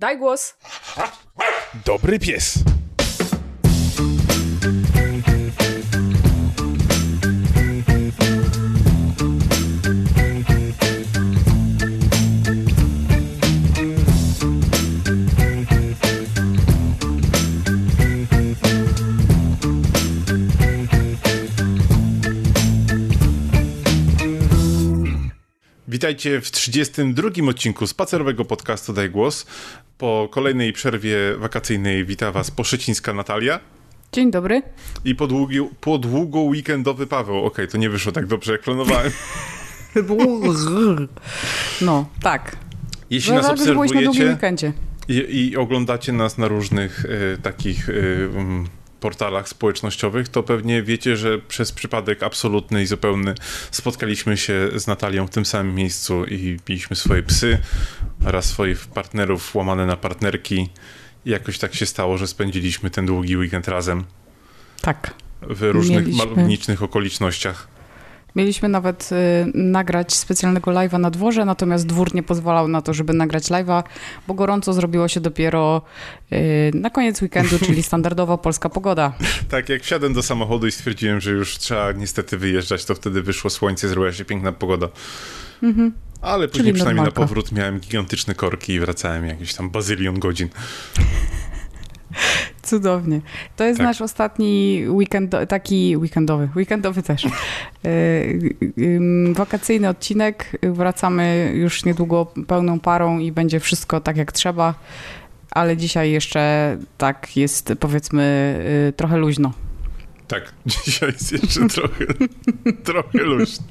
[0.00, 0.54] Daj głos.
[1.84, 2.69] Dobry pies.
[26.00, 29.46] Witajcie w 32 odcinku spacerowego podcastu Daj Głos.
[29.98, 33.60] Po kolejnej przerwie wakacyjnej wita was Poszycińska Natalia.
[34.12, 34.62] Dzień dobry.
[35.04, 37.36] I po, długi, po długo weekendowy Paweł.
[37.36, 39.12] Okej, okay, to nie wyszło tak dobrze, jak planowałem.
[41.80, 42.56] no, tak.
[43.10, 44.36] Jeśli nas obserwujecie
[45.08, 47.88] i, i, oglądacie nas na różnych y, takich...
[47.88, 48.28] Y,
[49.00, 53.34] portalach społecznościowych, to pewnie wiecie, że przez przypadek absolutny i zupełny
[53.70, 57.58] spotkaliśmy się z Natalią w tym samym miejscu i mieliśmy swoje psy
[58.26, 60.68] oraz swoich partnerów łamane na partnerki.
[61.24, 64.04] I jakoś tak się stało, że spędziliśmy ten długi weekend razem.
[64.80, 65.14] Tak.
[65.42, 66.26] W różnych Mieliśmy...
[66.26, 67.68] malowniczych okolicznościach.
[68.36, 69.16] Mieliśmy nawet y,
[69.54, 73.82] nagrać specjalnego live'a na dworze, natomiast dwór nie pozwalał na to, żeby nagrać live'a,
[74.28, 75.82] bo gorąco zrobiło się dopiero
[76.32, 79.12] y, na koniec weekendu, czyli standardowa polska pogoda.
[79.48, 83.50] Tak, jak wsiadłem do samochodu i stwierdziłem, że już trzeba niestety wyjeżdżać, to wtedy wyszło
[83.50, 84.88] słońce, zrobiła się piękna pogoda.
[85.62, 85.92] Mhm.
[86.22, 87.20] Ale później czyli przynajmniej normalka.
[87.20, 90.48] na powrót miałem gigantyczne korki i wracałem jakieś tam bazylion godzin.
[92.62, 93.20] Cudownie.
[93.56, 93.86] To jest tak.
[93.86, 97.26] nasz ostatni weekend, taki weekendowy, weekendowy też.
[97.84, 97.88] E,
[99.32, 100.56] wakacyjny odcinek.
[100.62, 104.74] Wracamy już niedługo pełną parą i będzie wszystko tak jak trzeba,
[105.50, 108.56] ale dzisiaj jeszcze tak jest powiedzmy
[108.88, 109.52] e, trochę luźno.
[110.30, 110.52] Tak,
[110.84, 112.06] dzisiaj jest jeszcze trochę,
[112.84, 113.64] trochę luźno.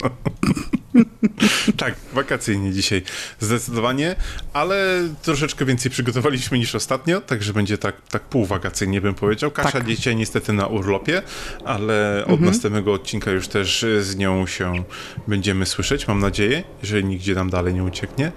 [1.78, 3.02] tak, wakacyjnie dzisiaj
[3.40, 4.16] zdecydowanie,
[4.54, 9.52] ale troszeczkę więcej przygotowaliśmy niż ostatnio, także będzie tak, tak półwakacyjnie bym powiedział.
[9.52, 9.88] Kasia tak.
[9.88, 11.22] dzisiaj niestety na urlopie,
[11.66, 12.46] ale od mhm.
[12.46, 14.84] następnego odcinka już też z nią się
[15.28, 18.32] będziemy słyszeć, mam nadzieję, jeżeli nigdzie nam dalej nie ucieknie.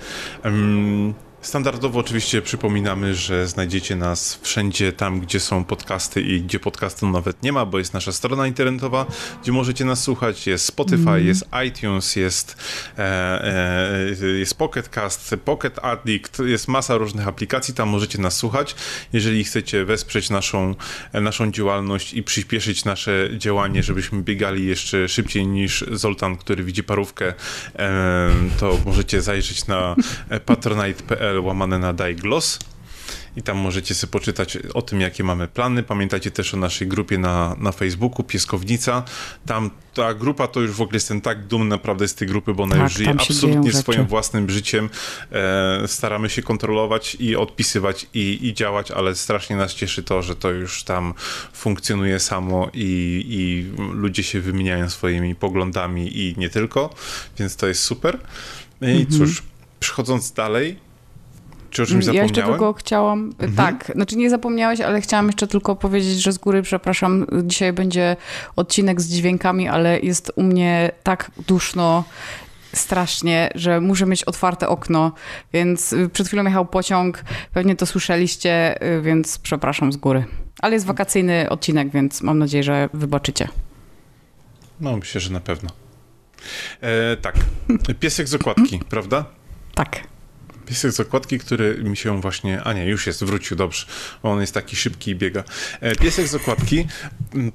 [0.45, 7.11] Um, Standardowo oczywiście przypominamy, że znajdziecie nas wszędzie tam, gdzie są podcasty i gdzie podcastu
[7.11, 9.07] nawet nie ma, bo jest nasza strona internetowa,
[9.43, 10.47] gdzie możecie nas słuchać.
[10.47, 11.27] Jest Spotify, mm.
[11.27, 12.57] jest iTunes, jest,
[12.99, 13.03] e,
[14.23, 18.75] e, jest Pocket Cast, Pocket Addict, jest masa różnych aplikacji, tam możecie nas słuchać.
[19.13, 20.75] Jeżeli chcecie wesprzeć naszą,
[21.13, 27.35] naszą działalność i przyspieszyć nasze działanie, żebyśmy biegali jeszcze szybciej niż Zoltan, który widzi parówkę,
[27.77, 29.97] e, to możecie zajrzeć na
[30.47, 32.59] patronite.pl łamane na Daiglos
[33.37, 35.83] i tam możecie sobie poczytać o tym, jakie mamy plany.
[35.83, 39.03] Pamiętajcie też o naszej grupie na, na Facebooku, Pieskownica.
[39.47, 42.63] Tam ta grupa to już w ogóle jestem tak dumny naprawdę z tej grupy, bo
[42.63, 44.91] ona tak, już żyje absolutnie swoim własnym życiem.
[45.33, 50.37] E, staramy się kontrolować i odpisywać i, i działać, ale strasznie nas cieszy to, że
[50.37, 51.15] to już tam
[51.53, 56.95] funkcjonuje samo i, i ludzie się wymieniają swoimi poglądami i nie tylko,
[57.39, 58.19] więc to jest super.
[58.81, 59.07] I mhm.
[59.11, 59.43] cóż,
[59.81, 60.77] przechodząc dalej,
[61.73, 62.29] czy o czymś zapomniałem?
[62.35, 63.55] Ja jeszcze tylko chciałam, mhm.
[63.55, 68.17] tak, znaczy nie zapomniałeś, ale chciałam jeszcze tylko powiedzieć, że z góry, przepraszam, dzisiaj będzie
[68.57, 72.05] odcinek z dźwiękami, ale jest u mnie tak duszno,
[72.75, 75.13] strasznie, że muszę mieć otwarte okno,
[75.53, 80.25] więc y, przed chwilą jechał pociąg, pewnie to słyszeliście, y, więc przepraszam z góry.
[80.61, 83.49] Ale jest wakacyjny odcinek, więc mam nadzieję, że wybaczycie.
[84.81, 85.71] No, myślę, że na pewno.
[86.81, 87.35] E, tak,
[88.01, 89.25] piesek z okładki, prawda?
[89.75, 90.12] Tak.
[90.67, 92.63] Piesek z okładki, który mi się właśnie...
[92.63, 93.87] A nie, już jest, wrócił, dobrze.
[94.23, 95.45] On jest taki szybki i biega.
[95.81, 96.87] E, piesek z okładki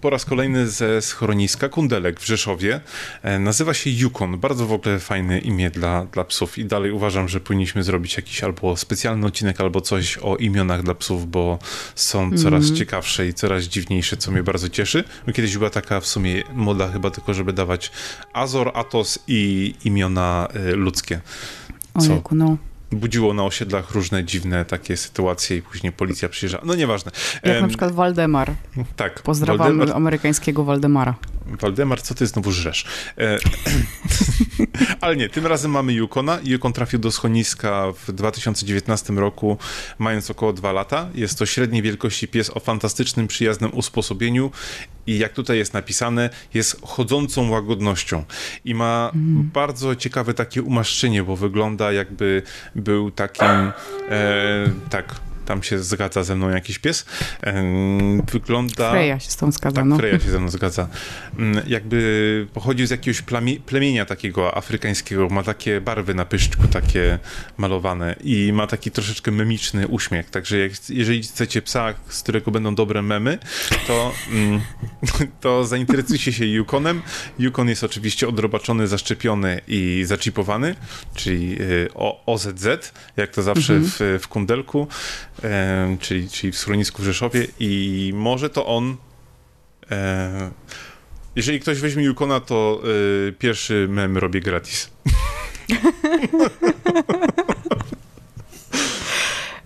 [0.02, 2.82] po raz kolejny ze schroniska Kundelek w Rzeszowie.
[3.24, 4.40] E, nazywa się Yukon.
[4.40, 8.44] Bardzo w ogóle fajne imię dla, dla psów i dalej uważam, że powinniśmy zrobić jakiś
[8.44, 11.60] albo specjalny odcinek, albo coś o imionach dla psów, bo
[11.96, 12.76] są coraz mm.
[12.76, 15.04] ciekawsze i coraz dziwniejsze, co mnie bardzo cieszy.
[15.34, 17.92] Kiedyś była taka w sumie moda chyba tylko, żeby dawać
[18.34, 21.22] Azor, Atos i imiona y, ludzkie.
[22.00, 22.14] Co?
[22.14, 22.58] Ojku, no
[22.92, 26.62] budziło na osiedlach różne dziwne takie sytuacje i później policja przyjeżdża.
[26.64, 27.12] No nieważne.
[27.44, 28.54] Jak na przykład Waldemar.
[28.96, 29.22] Tak.
[29.22, 29.98] Pozdrawiam Waldemar...
[29.98, 31.16] amerykańskiego Waldemara.
[31.62, 32.86] Waldemar, co ty znowu żresz?
[33.18, 33.38] E...
[35.02, 36.40] Ale nie, tym razem mamy Yukona.
[36.44, 39.58] Yukon trafił do schroniska w 2019 roku,
[40.00, 41.10] mając około dwa lata.
[41.16, 44.52] Jest to średniej wielkości pies o fantastycznym, przyjaznym usposobieniu
[45.08, 48.24] i jak tutaj jest napisane, jest chodzącą łagodnością.
[48.66, 49.50] I ma mm.
[49.54, 52.42] bardzo ciekawe takie umaszczenie, bo wygląda jakby
[52.76, 53.72] był takim,
[54.10, 55.16] e, tak,
[55.48, 57.06] tam się zgadza ze mną jakiś pies.
[58.32, 58.92] Wygląda...
[58.92, 59.98] Freja się z tą zgadza, tak, no.
[59.98, 60.88] Freja się ze mną zgadza.
[61.40, 63.24] Mm, jakby pochodził z jakiegoś
[63.66, 67.20] plemienia takiego afrykańskiego, ma takie barwy na pyszczku, takie
[67.58, 72.76] malowane i ma taki troszeczkę memiczny uśmiech, także jak, jeżeli chcecie psa, z którego będą
[72.76, 73.38] dobre memy,
[73.88, 74.62] to, mm,
[75.42, 77.02] to zainteresujcie się Yukonem.
[77.40, 80.76] Yukon jest oczywiście odrobaczony, zaszczepiony i zaczipowany,
[81.16, 81.90] czyli y,
[82.26, 83.92] OZZ, jak to zawsze mhm.
[83.92, 84.88] w, w kundelku,
[86.00, 88.98] czyli, czyli w schronisku w Rzeszowie i może to on
[89.92, 90.52] e,
[91.38, 92.82] jeżeli ktoś weźmie Yukona, to
[93.28, 94.90] y, pierwszy mem robię gratis.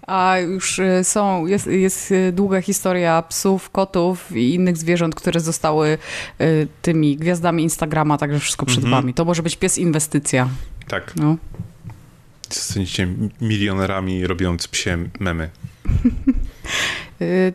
[0.08, 5.98] A już y, są, jest, jest długa historia psów, kotów i innych zwierząt, które zostały
[6.42, 9.02] y, tymi gwiazdami Instagrama, także wszystko przed mhm.
[9.02, 9.14] wami.
[9.14, 10.50] To może być pies inwestycja.
[10.88, 11.16] Tak.
[11.16, 11.38] No.
[12.52, 13.08] Zostaniecie
[13.42, 15.50] milionerami robiąc psie memy.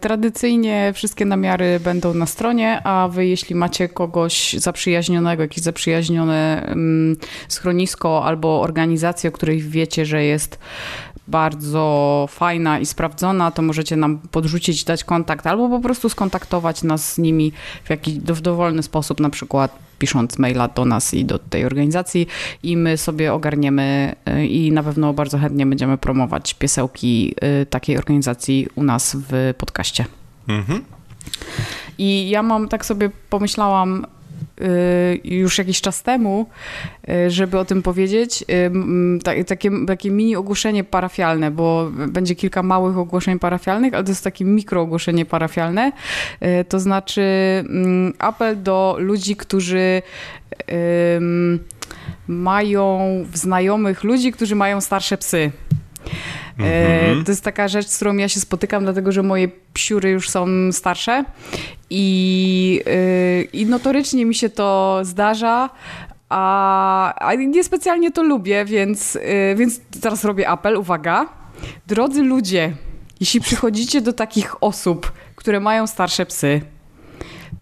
[0.00, 7.16] Tradycyjnie wszystkie namiary będą na stronie, a wy jeśli macie kogoś zaprzyjaźnionego, jakieś zaprzyjaźnione mm,
[7.48, 10.58] schronisko albo organizację, o której wiecie, że jest
[11.28, 17.12] bardzo fajna i sprawdzona, to możecie nam podrzucić, dać kontakt albo po prostu skontaktować nas
[17.12, 17.52] z nimi
[17.84, 22.26] w jakiś w dowolny sposób, na przykład pisząc maila do nas i do tej organizacji
[22.62, 27.98] i my sobie ogarniemy y, i na pewno bardzo chętnie będziemy promować piesełki y, takiej
[27.98, 30.04] organizacji u nas w podcaście.
[30.48, 30.84] Mhm.
[31.98, 34.06] I ja mam, tak sobie pomyślałam,
[35.24, 36.46] już jakiś czas temu,
[37.08, 38.44] y, żeby o tym powiedzieć,
[39.40, 44.24] y, takie, takie mini ogłoszenie parafialne, bo będzie kilka małych ogłoszeń parafialnych, ale to jest
[44.24, 45.92] takie mikro ogłoszenie parafialne.
[46.68, 47.22] To znaczy
[47.68, 50.02] mm, apel do ludzi, którzy
[52.28, 53.00] mają
[53.34, 55.50] znajomych ludzi, którzy mają starsze psy.
[56.58, 57.24] Mhm.
[57.24, 60.46] To jest taka rzecz, z którą ja się spotykam, dlatego że moje psiury już są
[60.72, 61.24] starsze
[61.90, 65.70] i, y, i notorycznie mi się to zdarza,
[66.28, 71.28] a, a niespecjalnie to lubię, więc, y, więc teraz robię apel, uwaga.
[71.86, 72.72] Drodzy ludzie,
[73.20, 76.60] jeśli przychodzicie do takich osób, które mają starsze psy,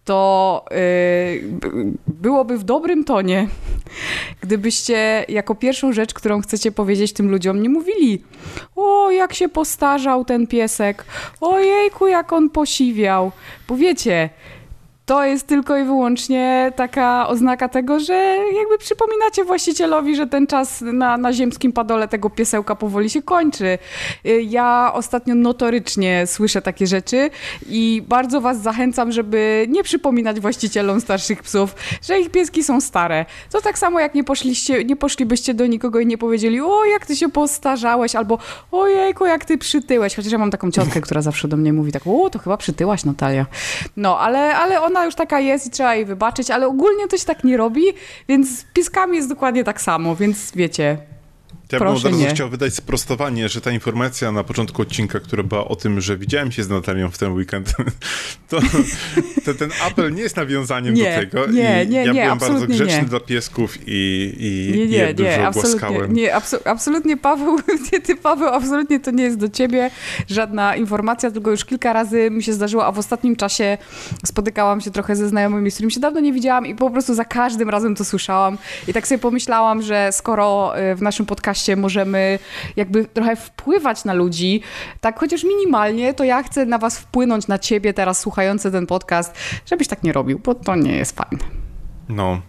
[0.05, 1.43] to yy,
[2.07, 3.49] byłoby w dobrym tonie,
[4.43, 8.23] gdybyście jako pierwszą rzecz, którą chcecie powiedzieć tym ludziom, nie mówili
[8.77, 11.05] o, jak się postarzał ten piesek,
[11.41, 13.33] ojejku, jak on posiwiał.
[13.69, 14.31] Bo wiecie,
[15.07, 18.15] to jest tylko i wyłącznie taka oznaka tego, że
[18.59, 23.79] jakby przypominacie właścicielowi, że ten czas na, na ziemskim padole tego piesełka powoli się kończy.
[24.27, 27.31] Y, ja ostatnio notorycznie słyszę takie rzeczy
[27.69, 33.27] i bardzo was zachęcam, żeby nie przypominać właścicielom starszych psów, że ich pieski są stare.
[33.51, 37.07] To tak samo jak nie poszliście, nie poszlibyście do nikogo i nie powiedzieli, o jak
[37.07, 38.39] ty się postarzałeś, albo
[38.73, 40.17] ojejku, jak ty przytyłeś.
[40.17, 43.05] Chociaż ja mam taką ciotkę, która zawsze do mnie mówi tak, o to chyba przytyłaś
[43.05, 43.47] Natalia.
[43.97, 47.19] No, ale, ale ona ona już taka jest i trzeba jej wybaczyć, ale ogólnie to
[47.19, 47.83] się tak nie robi,
[48.29, 50.99] więc z pieskami jest dokładnie tak samo, więc wiecie,
[51.75, 52.31] ja bym od razu nie.
[52.31, 56.53] chciał wydać sprostowanie, że ta informacja na początku odcinka, która była o tym, że widziałem
[56.53, 57.73] się z Natalią w ten weekend,
[58.49, 58.61] to,
[59.45, 61.47] to ten apel nie jest nawiązaniem nie, do tego.
[61.47, 63.09] Nie, nie, ja nie, byłem bardzo grzeczny nie.
[63.09, 67.59] dla piesków i, i nie, nie, je dużo nie, absolutnie, nie, abso absolutnie Paweł,
[67.93, 69.91] nie, ty Paweł, absolutnie to nie jest do ciebie
[70.29, 73.79] żadna informacja, tylko już kilka razy mi się zdarzyło, a w ostatnim czasie
[74.27, 77.25] spotykałam się trochę ze znajomymi, z którymi się dawno nie widziałam i po prostu za
[77.25, 82.39] każdym razem to słyszałam i tak sobie pomyślałam, że skoro y, w naszym podcaście możemy
[82.77, 84.61] jakby trochę wpływać na ludzi,
[85.01, 89.35] tak chociaż minimalnie, to ja chcę na was wpłynąć, na ciebie teraz słuchający ten podcast,
[89.67, 91.45] żebyś tak nie robił, bo to nie jest fajne.
[92.09, 92.41] No,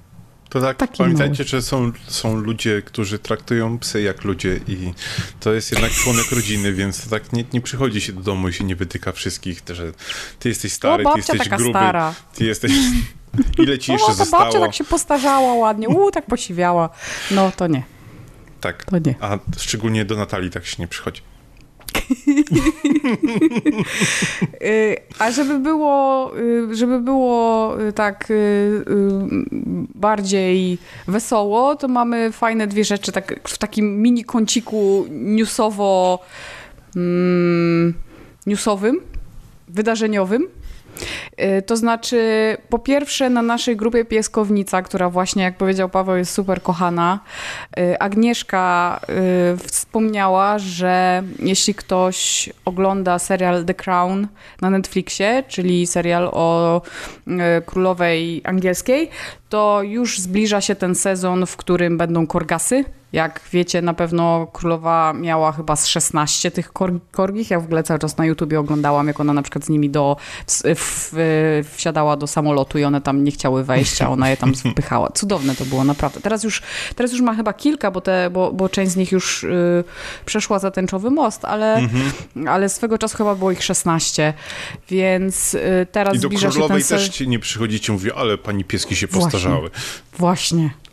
[0.50, 4.94] to tak, Taki pamiętajcie, że są, są ludzie, którzy traktują psy jak ludzie i
[5.40, 8.54] to jest jednak członek rodziny, więc to tak nie, nie przychodzi się do domu i
[8.54, 9.92] się nie wytyka wszystkich, że
[10.40, 12.14] ty jesteś stary, o, ty jesteś gruby, stara.
[12.36, 12.72] ty jesteś...
[13.64, 14.44] Ile ci jeszcze o, ta zostało?
[14.44, 16.90] babcia tak się postarzała ładnie, u, tak posiwiała.
[17.32, 17.95] No, to nie.
[18.62, 18.86] Tak.
[18.86, 19.16] To nie.
[19.20, 21.22] A szczególnie do Natalii tak się nie przychodzi.
[24.64, 28.34] Y, a żeby było, y, żeby było y, tak
[29.96, 36.20] bardziej wesoło, to mamy fajne dwie rzeczy tak, w takim mini kąciku newsowo
[36.96, 37.94] mm,
[38.46, 39.00] newsowym,
[39.68, 40.48] wydarzeniowym.
[41.42, 42.18] Y, to znaczy,
[42.70, 47.20] po pierwsze, na naszej grupie Pieskownica, która właśnie, jak powiedział Paweł, jest super kochana,
[47.80, 49.00] y, Agnieszka
[49.54, 54.28] y, wspomniała, że jeśli ktoś ogląda serial The Crown
[54.62, 56.82] na Netflixie, czyli serial o
[57.66, 59.10] królowej angielskiej,
[59.50, 62.86] to już zbliża się ten sezon, w którym będą korgasy
[63.16, 67.50] Jak wiecie, na pewno królowa miała chyba z 16 tych kor korgich.
[67.50, 70.18] Ja w ogóle cały czas na YouTubie oglądałam, jak ona na przykład z nimi do,
[70.48, 74.54] w, w, wsiadała do samolotu i one tam nie chciały wejść, a ona je tam
[74.56, 75.12] wpychała.
[75.12, 76.22] Cudowne to było, naprawdę.
[76.22, 76.62] Teraz już,
[76.96, 79.84] teraz już ma chyba kilka, bo, te, bo, bo część z nich już y,
[80.26, 82.12] przeszła za tęczowy most, ale, mhm.
[82.48, 84.34] ale swego czasu chyba było ich 16,
[84.90, 86.98] więc y, teraz I do zbliża królowej się ten...
[86.98, 89.70] też ci nie przychodzicie, mówi, ale pani pieski się postarzały.
[90.18, 90.66] Właśnie.
[90.66, 90.85] Właśnie.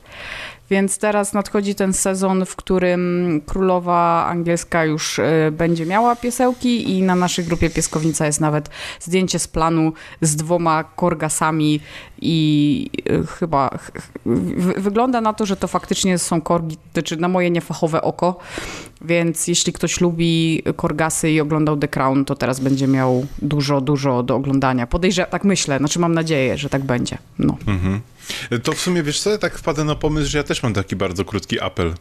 [0.72, 7.02] Więc teraz nadchodzi ten sezon, w którym królowa angielska już y, będzie miała piesełki i
[7.02, 11.80] na naszej grupie Pieskownica jest nawet zdjęcie z planu z dwoma korgasami
[12.20, 13.70] i y, chyba
[14.76, 18.36] wygląda na to, że to faktycznie są korgi, znaczy na moje niefachowe oko,
[19.04, 24.22] więc jeśli ktoś lubi korgasy i oglądał The Crown, to teraz będzie miał dużo, dużo
[24.22, 24.86] do oglądania.
[24.86, 27.18] Podejrzewam, tak myślę, znaczy mam nadzieję, że tak będzie.
[27.38, 27.56] No.
[27.66, 28.00] Mhm.
[28.62, 31.24] To w sumie, wiesz co, tak wpadę na pomysł, że ja też mam taki bardzo
[31.24, 31.94] krótki apel.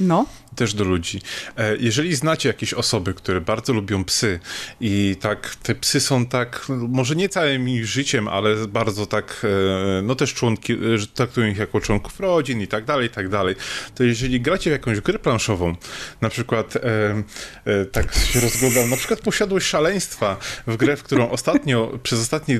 [0.00, 0.26] No.
[0.56, 1.20] Też do ludzi.
[1.56, 4.40] E, jeżeli znacie jakieś osoby, które bardzo lubią psy
[4.80, 9.46] i tak te psy są tak, może nie całym ich życiem, ale bardzo tak,
[9.98, 10.76] e, no też członki, e,
[11.14, 13.54] traktują ich jako członków rodzin i tak dalej, i tak dalej,
[13.94, 15.76] to jeżeli gracie w jakąś grę planszową,
[16.20, 16.80] na przykład e,
[17.64, 20.36] e, tak się rozglądam, na przykład Posiadłość Szaleństwa
[20.66, 22.58] w grę, w którą ostatnio, przez ostatnie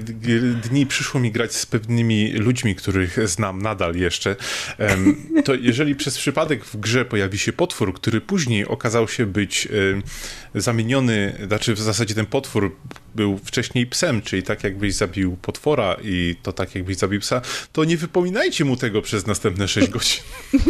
[0.63, 4.37] dni przyszło mi grać z pewnymi ludźmi, których znam nadal jeszcze,
[4.79, 4.97] e,
[5.43, 9.69] to jeżeli przez przypadek w grze pojawi się potwór, który później okazał się być
[10.55, 12.77] e, zamieniony, znaczy w zasadzie ten potwór
[13.15, 17.41] był wcześniej psem, czyli tak jakbyś zabił potwora i to tak jakbyś zabił psa,
[17.73, 20.23] to nie wypominajcie mu tego przez następne 6 godzin.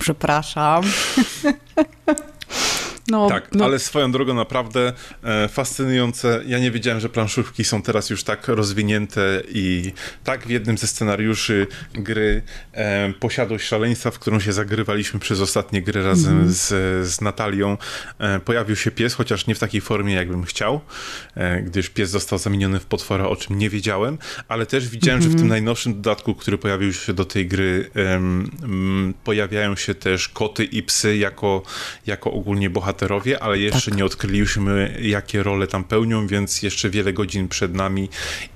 [0.00, 0.84] Przepraszam.
[3.10, 3.64] No, tak, no.
[3.64, 6.42] ale swoją drogą naprawdę e, fascynujące.
[6.46, 9.92] Ja nie wiedziałem, że planszówki są teraz już tak rozwinięte i
[10.24, 15.82] tak w jednym ze scenariuszy gry e, Posiadłość Szaleństwa, w którą się zagrywaliśmy przez ostatnie
[15.82, 16.52] gry razem mm.
[16.52, 16.68] z,
[17.08, 17.76] z Natalią,
[18.18, 20.80] e, pojawił się pies, chociaż nie w takiej formie, jakbym chciał,
[21.34, 25.28] e, gdyż pies został zamieniony w potwora, o czym nie wiedziałem, ale też widziałem, mm
[25.28, 25.32] -hmm.
[25.32, 25.48] że w tym mhm.
[25.48, 27.90] najnowszym dodatku, który pojawił się do tej gry,
[29.24, 31.62] pojawiają się też koty i psy jako,
[32.06, 33.98] jako ogólnie bohaterowie bohaterowie, ale jeszcze tak.
[33.98, 38.08] nie odkryliśmy, jakie role tam pełnią, więc jeszcze wiele godzin przed nami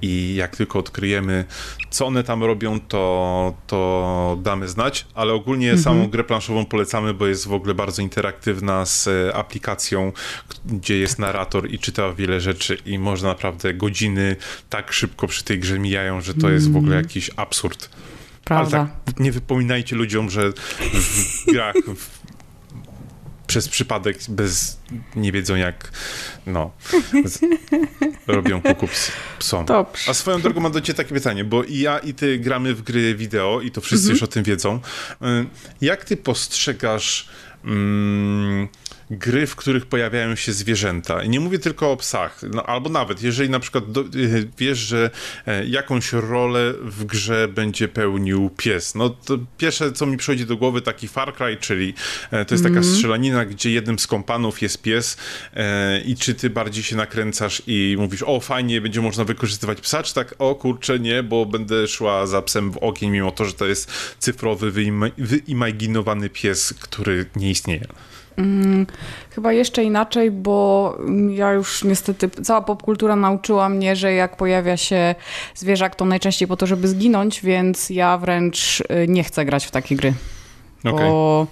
[0.02, 1.44] i jak tylko odkryjemy,
[1.90, 5.82] co one tam robią, to, to damy znać, ale ogólnie mhm.
[5.82, 10.12] samą grę planszową polecamy, bo jest w ogóle bardzo interaktywna z aplikacją,
[10.64, 14.36] gdzie jest narrator i czyta wiele rzeczy i można naprawdę godziny
[14.70, 17.02] tak szybko przy tej grze mijają, że to jest w ogóle mhm.
[17.02, 17.88] jakiś absurd.
[18.44, 18.78] Prawda.
[18.78, 20.52] Ale tak, nie wypominajcie ludziom, że
[20.92, 22.13] w grach, w
[23.54, 24.78] przez przypadek, bez
[25.16, 25.90] nie wiedzą jak,
[26.46, 26.70] no,
[27.24, 27.40] z,
[28.26, 28.88] robią kuku
[29.38, 29.66] psom.
[29.66, 30.10] Dobrze.
[30.10, 32.82] A swoją drogą mam do ciebie takie pytanie, bo i ja i ty gramy w
[32.82, 34.14] gry wideo i to wszyscy mhm.
[34.14, 34.80] już o tym wiedzą.
[35.22, 35.26] Y,
[35.80, 37.28] jak ty postrzegasz
[37.64, 38.68] mm,
[39.10, 41.22] gry, w których pojawiają się zwierzęta.
[41.22, 44.78] I nie mówię tylko o psach, no, albo nawet, jeżeli na przykład do, y, wiesz,
[44.78, 45.10] że
[45.46, 48.94] e, jakąś rolę w grze będzie pełnił pies.
[48.94, 51.94] No to pierwsze, co mi przychodzi do głowy, taki Far Cry, czyli
[52.30, 52.84] e, to jest taka mm.
[52.84, 55.16] strzelanina, gdzie jednym z kompanów jest pies
[55.54, 60.02] e, i czy ty bardziej się nakręcasz i mówisz, o fajnie, będzie można wykorzystywać psa,
[60.02, 63.52] czy tak, o kurczę, nie, bo będę szła za psem w ogień, mimo to, że
[63.52, 64.72] to jest cyfrowy,
[65.18, 67.86] wyimaginowany pies, który nie istnieje.
[68.36, 68.86] Hmm,
[69.30, 70.98] chyba jeszcze inaczej, bo
[71.30, 75.14] ja już niestety, cała popkultura nauczyła mnie, że jak pojawia się
[75.54, 79.70] zwierzak, to najczęściej po to, żeby zginąć, więc ja wręcz y, nie chcę grać w
[79.70, 80.12] takie gry.
[80.84, 81.08] Okay.
[81.08, 81.46] Bo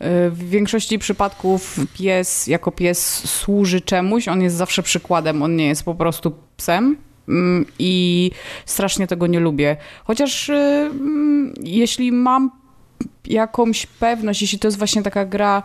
[0.00, 5.66] y, w większości przypadków pies jako pies służy czemuś, on jest zawsze przykładem, on nie
[5.66, 6.96] jest po prostu psem.
[7.28, 8.30] Mm, I
[8.66, 9.76] strasznie tego nie lubię.
[10.04, 12.50] Chociaż y, mm, jeśli mam
[13.28, 15.62] jakąś pewność, jeśli to jest właśnie taka gra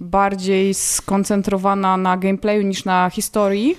[0.00, 3.78] bardziej skoncentrowana na gameplayu niż na historii,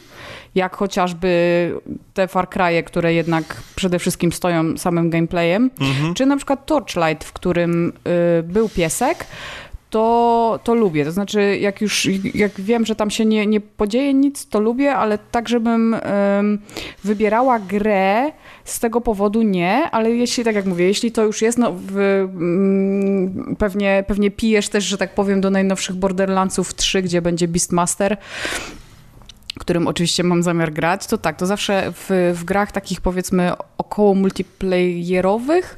[0.56, 1.72] jak chociażby
[2.14, 6.14] te Far Cry'e, które jednak przede wszystkim stoją samym gameplayem, mhm.
[6.14, 7.94] czy na przykład Torchlight, w którym
[8.40, 9.26] y, był piesek,
[9.90, 11.06] to, to lubię.
[11.06, 14.96] To znaczy, jak już jak wiem, że tam się nie, nie podzieje nic, to lubię,
[14.96, 15.96] ale tak, żebym
[17.04, 18.32] wybierała grę,
[18.68, 21.98] z tego powodu nie, ale jeśli, tak jak mówię, jeśli to już jest, no w,
[21.98, 28.18] mm, pewnie, pewnie pijesz też, że tak powiem, do najnowszych Borderlandsów 3, gdzie będzie Beastmaster,
[29.60, 33.78] którym oczywiście mam zamiar grać, to tak, to zawsze w, w grach takich powiedzmy ok
[33.88, 35.78] około multiplayerowych,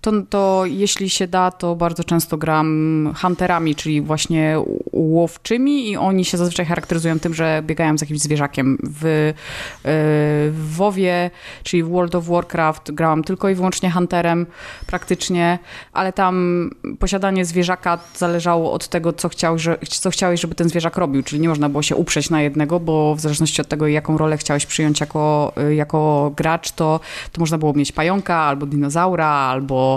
[0.00, 4.56] to, to jeśli się da, to bardzo często gram hunterami, czyli właśnie
[4.92, 8.78] łowczymi i oni się zazwyczaj charakteryzują tym, że biegają z jakimś zwierzakiem.
[8.82, 9.32] W, e,
[10.50, 11.30] w WoWie,
[11.62, 14.46] czyli w World of Warcraft grałam tylko i wyłącznie hunterem
[14.86, 15.58] praktycznie,
[15.92, 20.96] ale tam posiadanie zwierzaka zależało od tego, co, chciał, że, co chciałeś, żeby ten zwierzak
[20.96, 24.18] robił, czyli nie można było się uprzeć na jednego, bo w zależności od tego, jaką
[24.18, 27.00] rolę chciałeś przyjąć jako, jako gracz, to,
[27.32, 29.89] to można było mieć pająka, albo dinozaura, albo,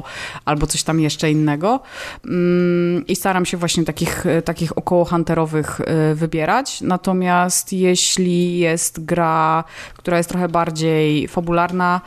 [0.45, 1.79] albo coś tam jeszcze innego.
[2.25, 5.79] Mm, I staram się właśnie takich, takich około hunterowych
[6.11, 6.81] y, wybierać.
[6.81, 9.63] Natomiast jeśli jest gra,
[9.97, 12.01] która jest trochę bardziej fabularna,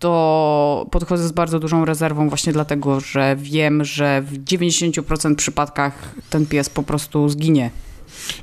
[0.00, 5.92] to podchodzę z bardzo dużą rezerwą właśnie dlatego, że wiem, że w 90% przypadkach
[6.30, 7.70] ten pies po prostu zginie.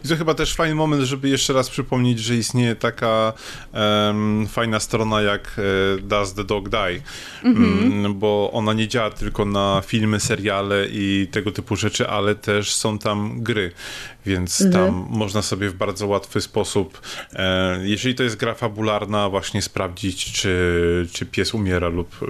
[0.05, 3.33] I to chyba też fajny moment, żeby jeszcze raz przypomnieć, że istnieje taka
[3.73, 7.01] um, fajna strona jak e, Does the Dog Die,
[7.43, 8.03] mm-hmm.
[8.03, 12.75] um, bo ona nie działa tylko na filmy, seriale i tego typu rzeczy, ale też
[12.75, 13.71] są tam gry
[14.27, 14.85] więc mhm.
[14.85, 17.01] tam można sobie w bardzo łatwy sposób,
[17.33, 22.25] e, jeżeli to jest gra fabularna, właśnie sprawdzić, czy, czy pies umiera lub, e,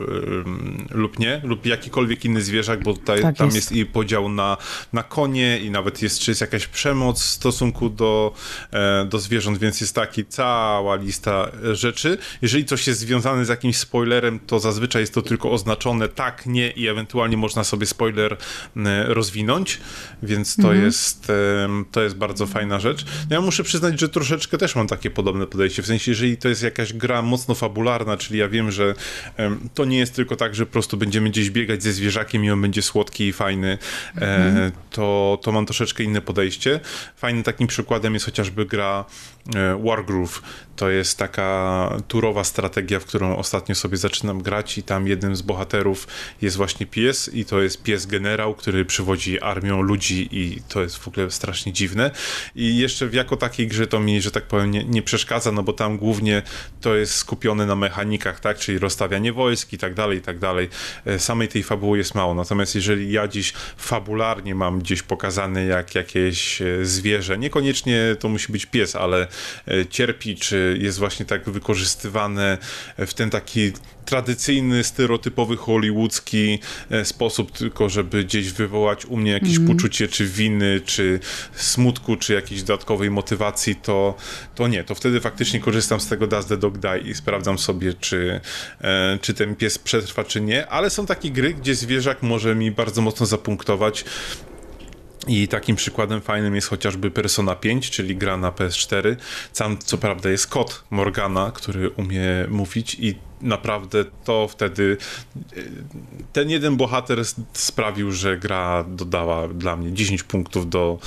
[0.98, 3.58] lub nie, lub jakikolwiek inny zwierzak, bo tutaj, tak tam jest.
[3.58, 3.72] jest.
[3.72, 4.58] i podział na,
[4.94, 8.34] na konie i nawet jest, czy jest jakaś przemoc w stosunku do,
[8.72, 12.18] e, do zwierząt, więc jest taki cała lista rzeczy.
[12.42, 16.72] Jeżeli coś jest związane z jakimś spoilerem, to zazwyczaj jest to tylko oznaczone tak, nie
[16.72, 18.38] i ewentualnie można sobie spoiler
[19.08, 19.80] rozwinąć,
[20.24, 20.84] więc to mhm.
[20.84, 21.32] jest
[21.92, 23.06] to jest bardzo fajna rzecz.
[23.30, 26.50] No ja muszę przyznać, że troszeczkę też mam takie podobne podejście, w sensie, jeżeli to
[26.50, 28.94] jest jakaś gra mocno fabularna, czyli ja wiem, że
[29.38, 32.52] um, to nie jest tylko tak, że po prostu będziemy gdzieś biegać ze zwierzakiem i
[32.52, 33.78] on będzie słodki i fajny,
[34.16, 34.58] mhm.
[34.58, 36.80] e, to, to mam troszeczkę inne podejście.
[37.16, 39.06] Fajnym takim przykładem jest chociażby gra
[39.56, 40.42] e, Wargroove.
[40.76, 45.42] To jest taka turowa strategia, w którą ostatnio sobie zaczynam grać i tam jednym z
[45.42, 46.08] bohaterów
[46.42, 50.98] jest właśnie pies i to jest pies generał, który przywodzi armią ludzi i to jest
[50.98, 52.12] w ogóle strasznie dziwne.
[52.56, 55.64] I jeszcze w jako takiej grze to mi, że tak powiem, nie, nie przeszkadza, no
[55.64, 56.42] bo tam głównie
[56.82, 60.70] to jest skupione na mechanikach, tak, czyli rozstawianie wojsk i tak dalej, i tak dalej.
[61.06, 62.34] E, samej tej fabuły jest mało.
[62.34, 68.52] Natomiast jeżeli ja dziś fabularnie mam gdzieś pokazane jak jakieś e, zwierzę, niekoniecznie to musi
[68.52, 69.28] być pies, ale
[69.68, 72.58] e, cierpi, czy jest właśnie tak wykorzystywane
[72.98, 73.72] w ten taki
[74.08, 76.60] tradycyjny, stereotypowy hollywoodzki
[76.92, 79.68] e, sposób, tylko żeby gdzieś wywołać u mnie jakieś mm.
[79.68, 81.20] poczucie czy winy, czy
[81.56, 84.16] smutku, czy jakiejś dodatkowej motywacji, to,
[84.56, 84.84] to nie.
[84.84, 88.42] To wtedy faktycznie korzystam z tego Does the Dog Die i sprawdzam sobie, czy,
[88.82, 90.68] e, czy ten pies przetrwa, czy nie.
[90.68, 94.06] Ale są takie gry, gdzie zwierzak może mi bardzo mocno zapunktować.
[95.28, 99.16] I takim przykładem fajnym jest chociażby Persona 5, czyli gra na PS4.
[99.54, 104.98] Sam co prawda jest kot Morgana, który umie mówić i naprawdę to wtedy
[105.36, 105.62] e,
[106.34, 107.20] ten jeden bohater
[107.54, 111.00] sprawił, że gra dodała dla mnie 10 punktów do,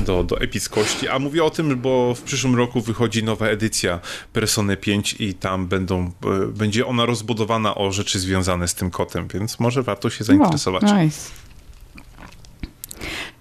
[0.00, 4.00] do, do epickości, a mówię o tym, bo w przyszłym roku wychodzi nowa edycja
[4.32, 9.28] Persony 5 i tam będą, e, będzie ona rozbudowana o rzeczy związane z tym kotem,
[9.28, 10.82] więc może warto się zainteresować.
[10.82, 11.45] No, nice.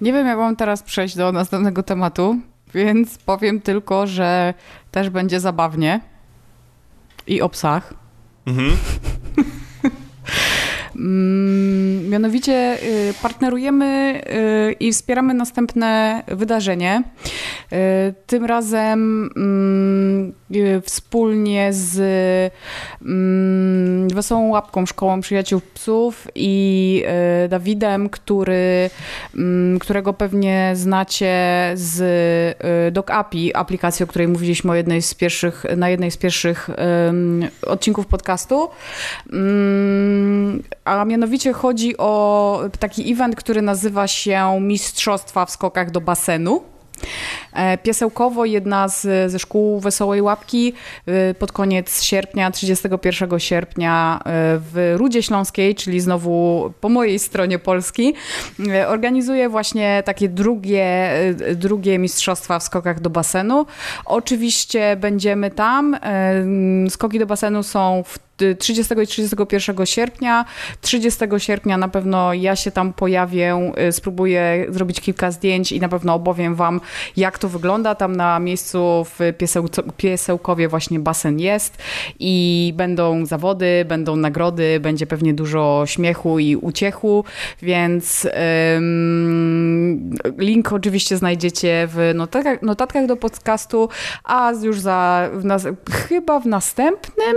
[0.01, 2.37] Nie wiem, jak mam teraz przejść do następnego tematu,
[2.73, 4.53] więc powiem tylko, że
[4.91, 5.99] też będzie zabawnie
[7.27, 7.93] i o psach.
[8.45, 8.77] Mhm.
[10.95, 14.21] Mm, mianowicie y, partnerujemy
[14.69, 17.03] y, i wspieramy następne wydarzenie.
[17.73, 20.33] Y, tym razem mm,
[20.83, 21.99] wspólnie z
[23.01, 27.03] mm, Wesołą Łapką, Szkołą Przyjaciół Psów i
[27.49, 28.89] Dawidem, który,
[29.79, 31.33] którego pewnie znacie
[31.75, 32.53] z
[32.93, 36.69] DocAPI, aplikacji, o której mówiliśmy o jednej z pierwszych, na jednej z pierwszych
[37.61, 38.69] odcinków podcastu
[40.85, 46.63] a mianowicie chodzi o taki event, który nazywa się Mistrzostwa w skokach do basenu.
[47.53, 50.73] E, piesełkowo jedna z, ze szkół Wesołej Łapki
[51.05, 54.21] e, pod koniec sierpnia, 31 sierpnia e,
[54.59, 58.13] w Rudzie Śląskiej, czyli znowu po mojej stronie Polski,
[58.87, 61.11] organizuje właśnie takie drugie,
[61.55, 63.65] drugie mistrzostwa w skokach do basenu.
[64.05, 65.97] Oczywiście będziemy tam.
[66.89, 68.24] Skoki do basenu są w
[68.59, 70.45] 30 i 31 sierpnia.
[70.81, 76.13] 30 sierpnia na pewno ja się tam pojawię, spróbuję zrobić kilka zdjęć i na pewno
[76.13, 76.81] opowiem Wam,
[77.17, 77.95] jak to wygląda.
[77.95, 81.77] Tam na miejscu w Pieseł, Piesełkowie właśnie basen jest
[82.19, 87.25] i będą zawody, będą nagrody, będzie pewnie dużo śmiechu i uciechu,
[87.61, 88.27] więc
[90.37, 92.11] link oczywiście znajdziecie w
[92.61, 93.89] notatkach, do podcastu,
[94.23, 95.29] a już za
[95.91, 97.35] chyba w następnym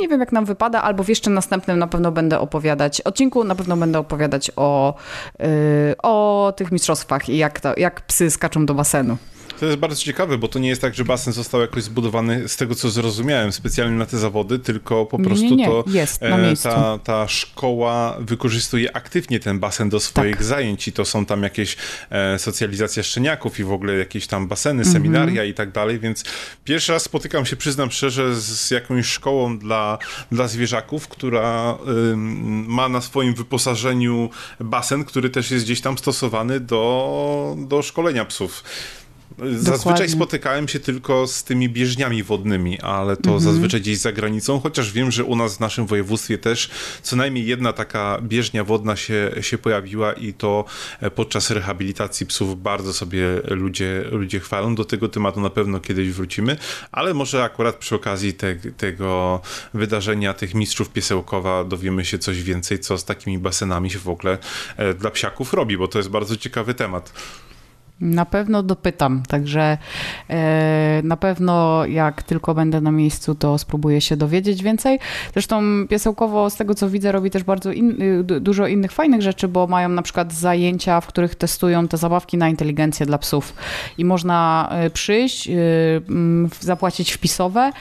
[0.00, 3.54] nie wiem jak nam wypada, albo w jeszcze następnym na pewno będę opowiadać, odcinku na
[3.54, 4.94] pewno będę opowiadać o,
[5.38, 5.46] yy,
[6.02, 9.16] o tych mistrzostwach i jak, to, jak psy skaczą do basenu.
[9.60, 12.56] To jest bardzo ciekawe, bo to nie jest tak, że basen został jakoś zbudowany, z
[12.56, 15.66] tego co zrozumiałem, specjalnie na te zawody, tylko po prostu nie, nie.
[15.66, 16.68] to jest na e, miejscu.
[16.68, 20.44] ta, ta szkoła wykorzystuje aktywnie ten basen do swoich Tak.
[20.44, 21.76] zajęć i to są tam jakieś
[22.10, 24.92] e, socjalizacja szczeniaków i w ogóle jakieś tam baseny, Mhm.
[24.92, 26.24] seminaria i tak dalej, więc
[26.64, 29.98] pierwszy raz spotykam się, przyznam szczerze, z, jakąś szkołą dla,
[30.32, 36.60] dla zwierzaków, która ym, ma na swoim wyposażeniu basen, który też jest gdzieś tam stosowany
[36.60, 38.64] do, do szkolenia psów.
[39.38, 40.08] Zazwyczaj Dokładnie.
[40.08, 43.40] spotykałem się tylko z tymi bieżniami wodnymi, ale to Mhm.
[43.40, 46.70] zazwyczaj gdzieś za granicą, chociaż wiem, że u nas w naszym województwie też
[47.02, 50.64] co najmniej jedna taka bieżnia wodna się, się pojawiła i to
[51.00, 54.74] e, podczas rehabilitacji psów bardzo sobie ludzie, ludzie chwalą.
[54.74, 56.56] Do tego tematu na pewno kiedyś wrócimy,
[56.92, 59.40] ale może akurat przy okazji te, tego
[59.74, 64.38] wydarzenia tych mistrzów piesełkowa dowiemy się coś więcej, co z takimi basenami się w ogóle
[64.76, 67.12] e, dla psiaków robi, bo to jest bardzo ciekawy temat.
[68.00, 69.78] Na pewno dopytam, także
[70.30, 74.98] e, na pewno jak tylko będę na miejscu, to spróbuję się dowiedzieć więcej.
[75.32, 79.22] Zresztą Piesełkowo, z tego co widzę, robi też bardzo in, y, du- dużo innych fajnych
[79.22, 83.54] rzeczy, bo mają na przykład zajęcia, w których testują te zabawki na inteligencję dla psów.
[83.98, 85.52] I można y, przyjść, y,
[86.08, 87.72] mm, zapłacić wpisowe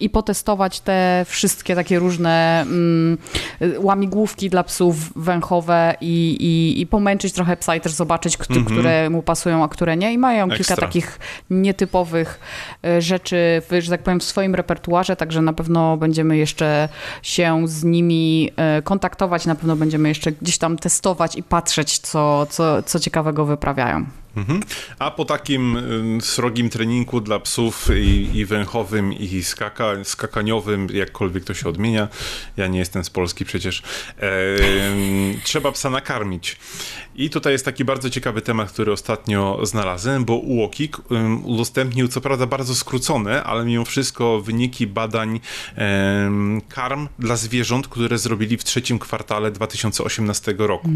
[0.00, 3.18] i potestować te wszystkie takie różne mm,
[3.62, 8.64] y, łamigłówki dla psów węchowe i, i, i pomęczyć trochę psa i też zobaczyć, Mhm.
[8.66, 10.12] które mu pasują, a które nie.
[10.12, 10.76] I mają kilka Ekstra.
[10.76, 11.18] takich
[11.50, 12.40] nietypowych
[12.84, 16.88] e, rzeczy, że tak powiem, w swoim repertuarze, także na pewno będziemy jeszcze
[17.22, 22.46] się z nimi e, kontaktować, na pewno będziemy jeszcze gdzieś tam testować i patrzeć, co,
[22.50, 24.06] co, co ciekawego wyprawiają.
[24.36, 24.60] Mhm.
[24.98, 31.44] A po takim ym, srogim treningu dla psów i, i węchowym, i skaka, skakaniowym, jakkolwiek
[31.44, 32.08] to się odmienia,
[32.56, 33.82] ja nie jestem z Polski przecież,
[34.18, 36.56] em, trzeba psa nakarmić.
[37.14, 41.00] I tutaj jest taki bardzo ciekawy temat, który ostatnio znalazłem, bo UOKiK
[41.44, 45.40] udostępnił, co prawda bardzo skrócone, ale mimo wszystko wyniki badań
[45.76, 50.88] em, karm dla zwierząt, które zrobili w trzecim kwartale 2018 roku.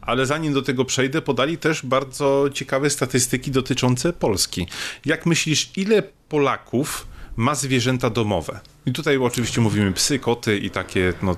[0.00, 4.66] Ale zanim do tego przejdę, podali też bardzo ciekawe statystyki dotyczące Polski.
[5.06, 7.06] Jak myślisz, ile Polaków
[7.36, 8.60] ma zwierzęta domowe?
[8.90, 11.36] I tutaj oczywiście mówimy psy, koty i takie no,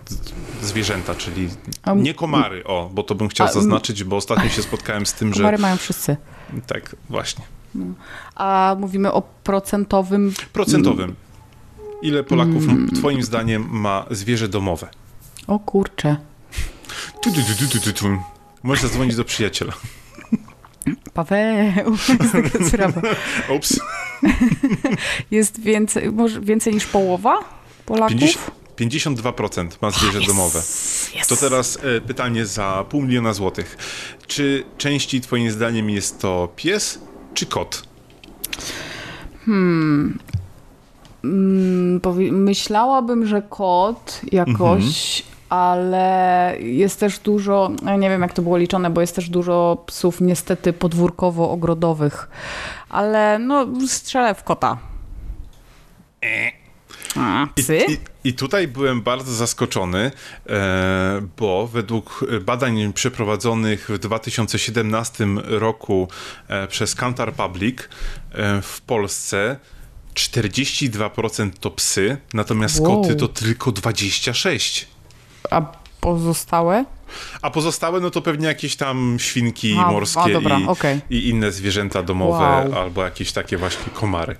[0.62, 1.48] zwierzęta, czyli
[1.96, 5.38] nie komary, o, bo to bym chciał zaznaczyć, bo ostatnio się spotkałem z tym, że...
[5.38, 6.16] Komary mają wszyscy.
[6.66, 7.44] Tak, właśnie.
[8.34, 10.32] A mówimy o procentowym...
[10.52, 11.14] Procentowym.
[12.02, 12.90] Ile Polaków Mm.
[12.90, 14.88] twoim zdaniem ma zwierzę domowe?
[15.46, 16.16] O kurczę.
[17.22, 18.06] Tu, tu, tu, tu, tu, tu.
[18.62, 19.72] Możesz zadzwonić do przyjaciela.
[21.14, 21.84] Paweł.
[23.56, 23.80] Ups.
[25.30, 27.38] Jest więcej, może więcej niż połowa
[27.86, 28.50] Polaków?
[28.76, 30.58] 50, 52% ma zwierzę domowe.
[30.58, 31.26] Yes.
[31.28, 33.76] To teraz e, pytanie za pół miliona złotych.
[34.26, 36.98] Czy częściej twoim zdaniem jest to pies
[37.34, 37.82] czy kot?
[39.48, 40.18] Mm,
[42.02, 48.90] powi- Myślałabym, że kot jakoś, ale jest też dużo, nie wiem jak to było liczone,
[48.90, 52.28] bo jest też dużo psów niestety podwórkowo-ogrodowych,
[52.88, 54.78] ale no strzelę w kota.
[57.16, 57.86] A, I, psy?
[57.88, 60.10] i, I tutaj byłem bardzo zaskoczony,
[60.48, 66.08] e, bo według badań przeprowadzonych w 2017 roku
[66.48, 67.78] e, przez Kantar Public
[68.32, 69.56] e, w Polsce
[70.14, 73.02] 42% to psy, natomiast Wow.
[73.02, 74.92] koty to tylko 26%.
[75.50, 75.62] A
[76.00, 76.84] pozostałe?
[77.42, 81.00] A pozostałe, no to pewnie jakieś tam świnki A, morskie a, dobra, i, okej.
[81.10, 82.78] i inne zwierzęta domowe, Wow.
[82.82, 84.36] albo jakieś takie właśnie komary.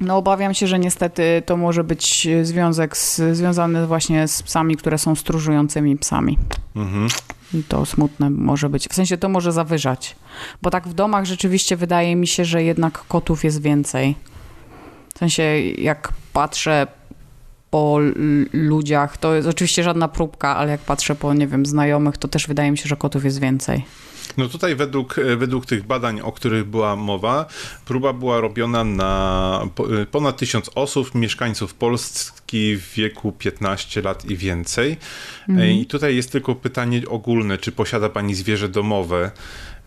[0.00, 4.98] No obawiam się, że niestety to może być związek z, związany właśnie z psami, które
[4.98, 6.38] są stróżującymi psami.
[6.76, 7.08] Mhm.
[7.54, 8.88] I to smutne może być.
[8.88, 10.16] W sensie to może zawyżać.
[10.62, 14.14] Bo tak w domach rzeczywiście wydaje mi się, że jednak kotów jest więcej.
[15.14, 15.42] W sensie
[15.78, 16.86] jak patrzę
[17.72, 17.98] po
[18.52, 22.46] ludziach, to jest oczywiście żadna próbka, ale jak patrzę po, nie wiem, znajomych, to też
[22.46, 23.84] wydaje mi się, że kotów jest więcej.
[24.36, 27.46] No tutaj według, według tych badań, o których była mowa,
[27.84, 34.36] próba była robiona na po- ponad tysiąc osób, mieszkańców Polski w wieku 15 lat i
[34.36, 34.96] więcej.
[35.48, 39.30] E, I tutaj jest tylko pytanie ogólne, czy posiada pani zwierzę domowe,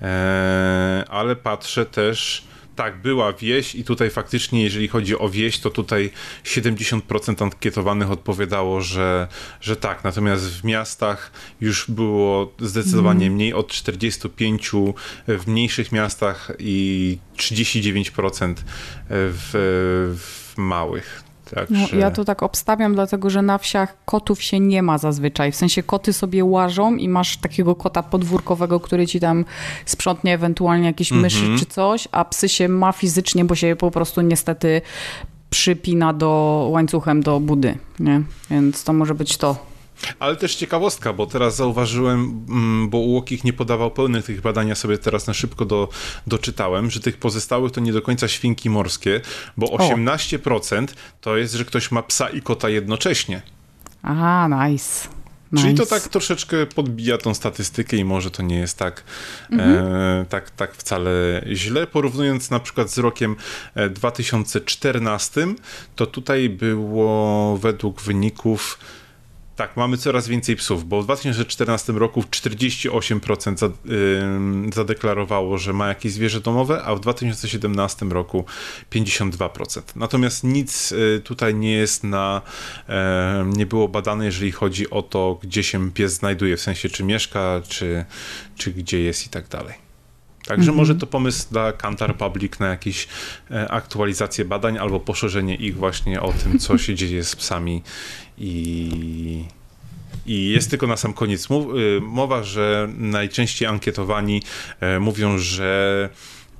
[0.01, 2.43] e, ale patrzę też...
[2.75, 6.11] Tak, była wieś i tutaj faktycznie, jeżeli chodzi o wieś, to tutaj
[6.43, 9.27] 70% ankietowanych odpowiadało, że,
[9.61, 10.03] że tak.
[10.03, 14.71] Natomiast w miastach już było zdecydowanie mniej od 45
[15.27, 18.55] w mniejszych miastach i 39%
[19.09, 21.24] w, w małych.
[21.45, 21.87] Także...
[21.93, 25.51] No, ja to tak obstawiam, dlatego że na wsiach kotów się nie ma zazwyczaj.
[25.51, 29.45] W sensie koty sobie łażą i masz takiego kota podwórkowego, który ci tam
[29.85, 31.59] sprzątnie ewentualnie jakieś myszy mm -hmm.
[31.59, 34.81] czy coś, a psy się ma fizycznie, bo się po prostu niestety
[35.49, 38.21] przypina do łańcuchem do budy, nie?
[38.49, 39.74] Więc to może być to.
[40.19, 44.75] Ale też ciekawostka, bo teraz zauważyłem, mm, bo Łokich nie podawał pełnych tych badań, ja
[44.75, 45.89] sobie teraz na szybko do,
[46.27, 49.21] doczytałem, że tych pozostałych to nie do końca świnki morskie,
[49.57, 50.87] bo 18%
[51.21, 53.41] to jest, że ktoś ma psa i kota jednocześnie.
[54.03, 55.07] Aha, nice.
[55.51, 55.63] Nice.
[55.63, 59.03] Czyli to tak troszeczkę podbija tą statystykę i może to nie jest tak,
[59.51, 59.71] mhm.
[59.71, 61.11] e, tak, tak wcale
[61.53, 61.87] źle.
[61.87, 63.35] Porównując na przykład z rokiem
[63.89, 65.55] 2014, e,
[65.95, 68.79] to tutaj było według wyników
[69.55, 73.71] tak, mamy coraz więcej psów, bo w 2014 roku 48%
[74.73, 78.45] zadeklarowało, że ma jakieś zwierzę domowe, a w 2017 roku
[78.91, 79.81] 52%.
[79.95, 82.41] Natomiast nic y, tutaj nie jest na,
[83.45, 87.61] nie było badane, jeżeli chodzi o to, gdzie się pies znajduje, w sensie czy mieszka,
[87.67, 88.05] czy,
[88.55, 89.85] czy gdzie jest i tak dalej.
[90.45, 90.77] Także mm -hmm.
[90.77, 93.07] może to pomysł dla Kantar Public na jakieś
[93.51, 97.83] e, aktualizację badań albo poszerzenie ich właśnie o tym, co się dzieje z psami
[98.37, 99.45] i,
[100.25, 104.41] i jest tylko na sam koniec y, mowa, że najczęściej ankietowani
[104.79, 106.09] e, mówią, że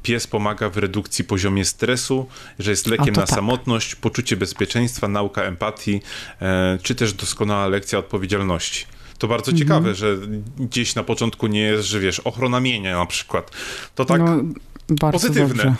[0.04, 2.28] pies pomaga w redukcji poziomie stresu,
[2.60, 3.36] że jest lekiem na tak.
[3.36, 6.02] samotność, poczucie bezpieczeństwa, nauka empatii,
[6.42, 8.86] e, czy też doskonała lekcja odpowiedzialności.
[9.18, 9.58] To bardzo mhm.
[9.58, 10.18] ciekawe, że
[10.60, 13.52] gdzieś na początku nie jest, że wiesz, ochrona mienia na przykład.
[13.96, 14.22] To tak...
[14.22, 14.44] No
[14.90, 15.76] bardzo Pozytywne.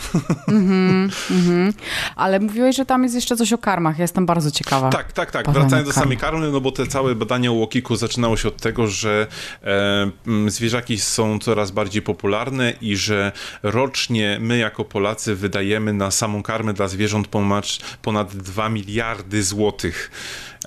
[0.48, 1.74] mm-hmm, mm-hmm.
[2.16, 3.98] Ale mówiłeś, że tam jest jeszcze coś o karmach.
[3.98, 4.90] Ja jestem bardzo ciekawa.
[4.90, 5.50] Tak, tak, tak.
[5.50, 8.88] Wracając do samej karmy, no bo te całe badania o łokiku zaczynało się od tego,
[8.88, 9.28] że
[9.64, 10.12] e,
[10.48, 13.32] zwierzaki są coraz bardziej popularne i że
[13.64, 17.28] rocznie my jako Polacy wydajemy na samą karmę dla zwierząt
[18.02, 20.12] ponad 2 miliardy złotych.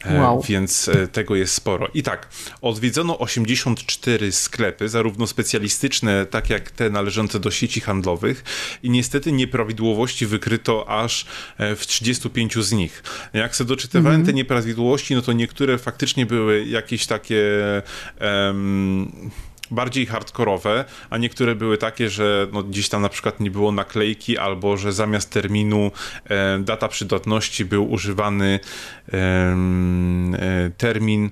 [0.04, 0.42] E, wow.
[0.42, 1.88] Więc e, tego jest sporo.
[1.94, 2.28] I tak,
[2.60, 8.44] odwiedzono 84 sklepy, zarówno specjalistyczne, tak jak te należące do sieci handlowych,
[8.82, 11.26] i niestety nieprawidłowości wykryto aż
[11.58, 13.02] e, w 35 z nich.
[13.32, 14.30] Jak sobie doczytywałem mm -hmm.
[14.30, 17.42] te nieprawidłowości, no to niektóre faktycznie były jakieś takie.
[18.20, 19.30] Um,
[19.70, 24.38] bardziej hardkorowe, a niektóre były takie, że no, gdzieś tam na przykład nie było naklejki,
[24.38, 25.90] albo że zamiast terminu
[26.24, 28.60] e, data przydatności był używany
[29.12, 29.56] e,
[30.78, 31.30] termin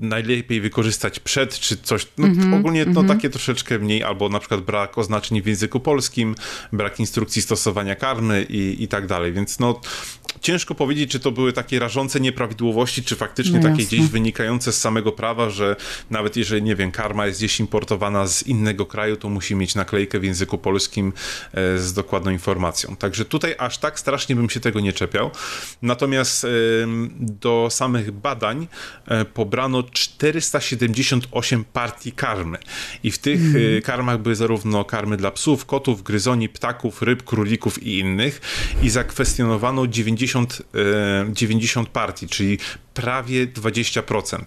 [0.00, 3.02] najlepiej wykorzystać przed, czy coś, no, mm -hmm, ogólnie mm -hmm.
[3.02, 6.34] no, takie troszeczkę mniej, albo na przykład brak oznaczeń w języku polskim,
[6.72, 9.80] brak instrukcji stosowania karmy i, i tak dalej, więc no
[10.40, 13.98] ciężko powiedzieć, czy to były takie rażące nieprawidłowości, czy faktycznie no takie jasne.
[13.98, 15.76] gdzieś wynikające z samego prawa, że
[16.10, 17.75] nawet jeżeli, nie wiem, karma jest gdzieś importowana
[18.26, 21.12] z innego kraju, to musi mieć naklejkę w języku polskim
[21.52, 22.96] e, z dokładną informacją.
[22.96, 25.30] Także tutaj aż tak strasznie bym się tego nie czepiał.
[25.82, 26.46] Natomiast
[27.18, 28.68] do samych badań
[29.06, 32.58] e, pobrano 478 partii karmy
[33.02, 33.82] i w tych mm.
[33.82, 38.40] karmach były zarówno karmy dla psów, kotów, gryzoni, ptaków, ryb, królików i innych
[38.82, 40.62] i zakwestionowano 90 90,
[41.32, 42.58] 90 e, partii, czyli
[42.96, 44.38] prawie 20%.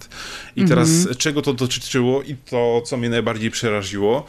[0.56, 1.16] I teraz mhm.
[1.16, 4.26] czego to dotyczyło i to, co mnie najbardziej przeraziło,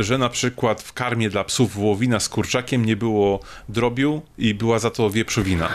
[0.00, 4.78] że na przykład w karmie dla psów wołowina z kurczakiem nie było drobiu i była
[4.78, 5.68] za to wieprzowina.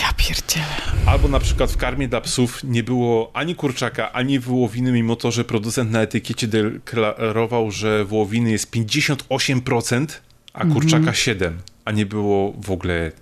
[0.00, 0.76] Ja pierdzielę.
[1.06, 5.30] Albo na przykład w karmie dla psów nie było ani kurczaka, ani wołowiny, mimo to,
[5.30, 10.06] że producent na etykiecie deklarował, że wołowiny jest 58%,
[10.52, 11.36] a kurczaka mm -hmm.
[11.36, 11.52] 7%
[11.86, 13.12] a nie było w ogóle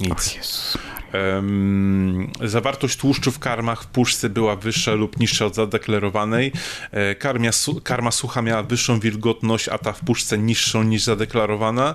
[0.00, 0.38] nic.
[1.14, 6.52] Um, zawartość tłuszczu w karmach w puszce była wyższa lub niższa od zadeklarowanej.
[6.90, 11.94] E, karmia, su karma sucha miała wyższą wilgotność, a ta w puszce niższą niż zadeklarowana.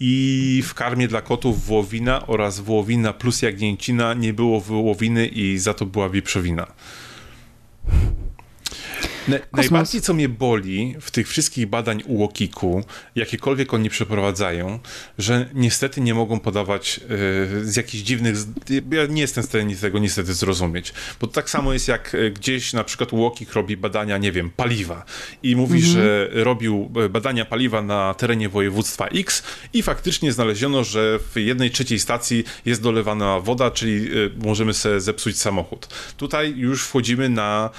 [0.00, 5.74] I w karmie dla kotów wołowina oraz wołowina plus jagnięcina nie było wołowiny i za
[5.74, 6.66] to była wieprzowina.
[9.28, 12.84] Na, najbardziej co mnie boli w tych wszystkich badań u Łokiku,
[13.14, 14.78] jakiekolwiek oni przeprowadzają,
[15.18, 18.36] że niestety nie mogą podawać yy, z jakichś dziwnych.
[18.90, 20.92] Ja nie jestem w stanie tego niestety zrozumieć.
[21.20, 24.50] Bo to tak samo jest jak e, gdzieś na przykład Łokik robi badania, nie wiem,
[24.50, 25.04] paliwa
[25.42, 25.92] i mówi, mhm.
[25.92, 31.70] że robił e, badania paliwa na terenie województwa X i faktycznie znaleziono, że w jednej
[31.70, 34.08] trzeciej stacji jest dolewana woda, czyli
[34.44, 35.88] możemy sobie zepsuć samochód.
[36.16, 37.70] Tutaj już wchodzimy na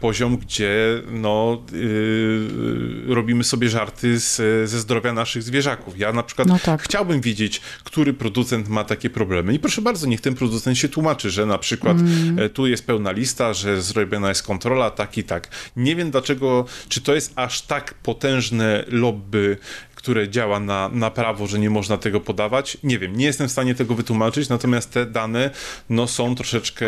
[0.00, 4.36] poziom, gdzie no, yy, robimy sobie żarty z,
[4.70, 5.98] ze zdrowia naszych zwierzaków.
[5.98, 6.82] Ja na przykład no tak.
[6.82, 9.54] chciałbym wiedzieć, który producent ma takie problemy.
[9.54, 12.50] I proszę bardzo, niech ten producent się tłumaczy, że na przykład mm.
[12.50, 15.48] tu jest pełna lista, że zrobiona jest kontrola, tak i tak.
[15.76, 19.56] Nie wiem dlaczego, czy to jest aż tak potężne lobby
[20.02, 22.78] które działa na, na prawo, że nie można tego podawać.
[22.82, 25.50] Nie wiem, nie jestem w stanie tego wytłumaczyć, natomiast te dane
[25.90, 26.86] no, są troszeczkę,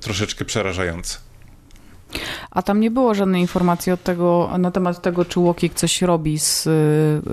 [0.00, 1.29] troszeczkę przerażające.
[2.50, 6.38] A tam nie było żadnej informacji od tego, na temat tego, czy Łokik coś robi
[6.38, 6.62] z,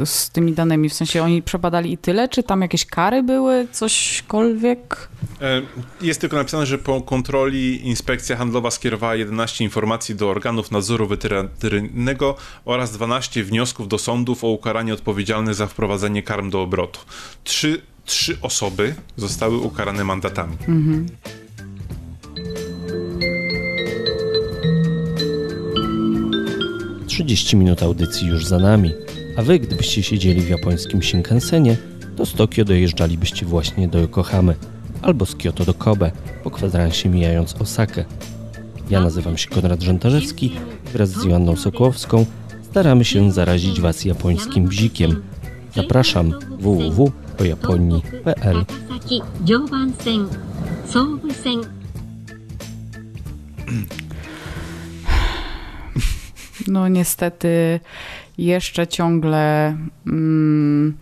[0.06, 0.90] z tymi danymi.
[0.90, 5.10] W sensie oni przebadali i tyle, czy tam jakieś kary były, cośkolwiek?
[5.42, 5.62] E,
[6.02, 12.36] jest tylko napisane, że po kontroli inspekcja handlowa skierowała 11 informacji do organów nadzoru weterynaryjnego
[12.66, 17.00] oraz 12 wniosków do sądów o ukaranie odpowiedzialnych za wprowadzenie karm do obrotu.
[17.44, 20.58] Trzy, trzy osoby zostały ukarane mandatami.
[20.68, 21.06] Mhm.
[27.17, 28.91] 30 minut audycji już za nami,
[29.38, 31.77] a wy, gdybyście siedzieli w japońskim Shinkansenie,
[32.17, 34.56] to z Tokio dojeżdżalibyście właśnie do Yokohamy
[35.01, 36.12] albo z Kyoto do Kobe,
[36.43, 38.06] po kwadransie mijając Osakę.
[38.89, 40.51] Ja nazywam się Konrad Żantarzewski
[40.93, 42.25] wraz z Joanną Sokołowską
[42.71, 45.23] staramy się zarazić Was japońskim bzikiem.
[45.75, 48.65] Zapraszam www.ojaponii.pl
[56.67, 57.80] no niestety
[58.38, 59.75] jeszcze ciągle
[60.08, 60.97] mm,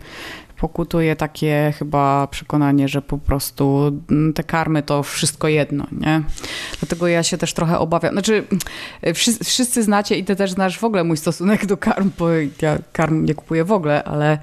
[0.56, 6.22] pokutuje takie chyba przekonanie, że po prostu mm, te karmy to wszystko jedno, nie?
[6.80, 8.12] Dlatego ja się też trochę obawiam.
[8.12, 8.44] Znaczy,
[9.14, 12.28] wszyscy, wszyscy znacie i ty też znasz w ogóle mój stosunek do karm, bo
[12.62, 14.38] ja karm nie kupuję w ogóle, ale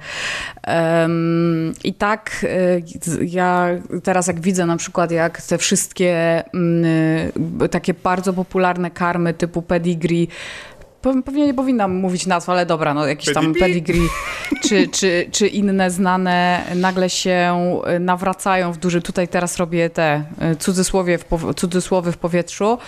[0.66, 2.46] um, i tak
[3.08, 3.68] y, ja
[4.02, 6.44] teraz jak widzę na przykład jak te wszystkie
[7.64, 10.28] y, takie bardzo popularne karmy typu pedigree
[11.24, 14.08] pewnie nie powinnam mówić nazw, ale dobra, no jakieś tam pedigree.
[14.68, 17.56] czy, czy, czy inne znane nagle się
[17.96, 21.24] y, nawracają w duży, tutaj teraz robię te y, cudzysłowie w,
[21.56, 22.78] cudzysłowy w powietrzu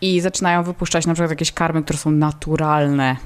[0.00, 3.16] i zaczynają wypuszczać na przykład jakieś karmy, które są naturalne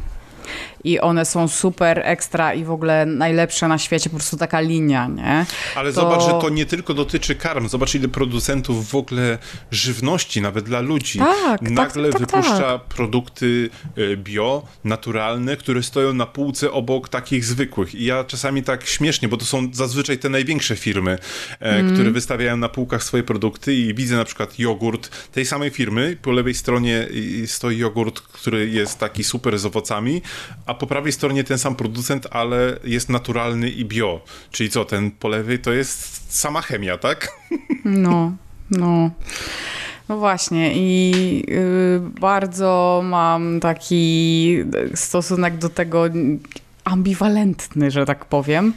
[0.85, 5.07] i one są super ekstra i w ogóle najlepsze na świecie, po prostu taka linia,
[5.07, 5.47] nie?
[5.75, 6.01] Ale to...
[6.01, 9.39] zobacz, że to nie tylko dotyczy karm, zobacz ile producentów w ogóle
[9.71, 15.83] żywności, nawet dla ludzi, tak, tak nagle tak, tak, wypuszcza produkty e, bio, naturalne, które
[15.83, 17.95] stoją na półce obok takich zwykłych.
[17.95, 21.19] I ja czasami tak śmiesznie, bo to są zazwyczaj te największe firmy,
[21.61, 21.95] mm.
[21.95, 26.33] które wystawiają na półkach swoje produkty i widzę na przykład jogurt tej samej firmy, po
[26.33, 27.09] lewej stronie
[27.47, 30.23] stoi jogurt, który jest taki super z owocami,
[30.71, 34.21] a po prawej stronie ten sam producent, ale jest naturalny i bio.
[34.51, 37.29] Czyli co, ten po lewej to jest sama chemia, tak?
[37.85, 38.33] No,
[38.71, 39.11] no.
[40.09, 41.11] No właśnie i
[41.49, 44.57] yy, bardzo mam taki
[44.95, 46.05] stosunek do tego
[46.85, 48.73] ambiwalentny, że tak powiem.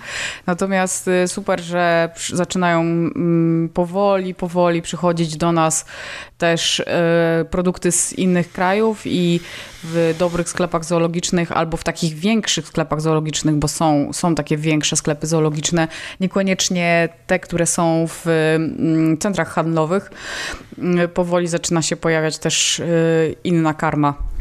[0.45, 5.85] Natomiast y, super, że zaczynają mm, powoli, powoli przychodzić do nas
[6.37, 6.85] też y,
[7.51, 9.39] produkty z innych krajów i
[9.83, 14.95] w dobrych sklepach zoologicznych albo w takich większych sklepach zoologicznych, bo są, są takie większe
[14.95, 15.87] sklepy zoologiczne,
[16.19, 20.11] niekoniecznie te, które są w mm, centrach handlowych.
[21.03, 22.81] Y, powoli zaczyna się pojawiać też
[23.43, 24.32] inna karma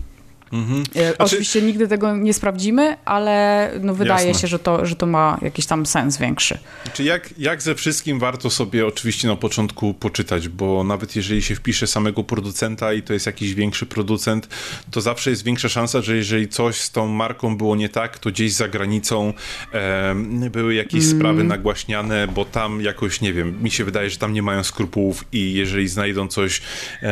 [0.52, 0.82] Mhm.
[0.94, 1.14] E, znaczy...
[1.18, 4.40] Oczywiście nigdy tego nie sprawdzimy, ale no wydaje Jasne.
[4.40, 6.58] się, że to, że to ma jakiś tam sens większy.
[6.84, 11.54] Znaczy jak, jak ze wszystkim warto sobie oczywiście na początku poczytać, bo nawet jeżeli się
[11.54, 14.48] wpisze samego producenta i to jest jakiś większy producent,
[14.90, 18.30] to zawsze jest większa szansa, że jeżeli coś z tą marką było nie tak, to
[18.30, 19.32] gdzieś za granicą
[19.72, 20.14] e,
[20.50, 21.18] były jakieś mm.
[21.18, 25.24] sprawy nagłaśniane, bo tam jakoś, nie wiem, mi się wydaje, że tam nie mają skrupułów
[25.32, 26.62] i jeżeli znajdą coś
[27.02, 27.06] e,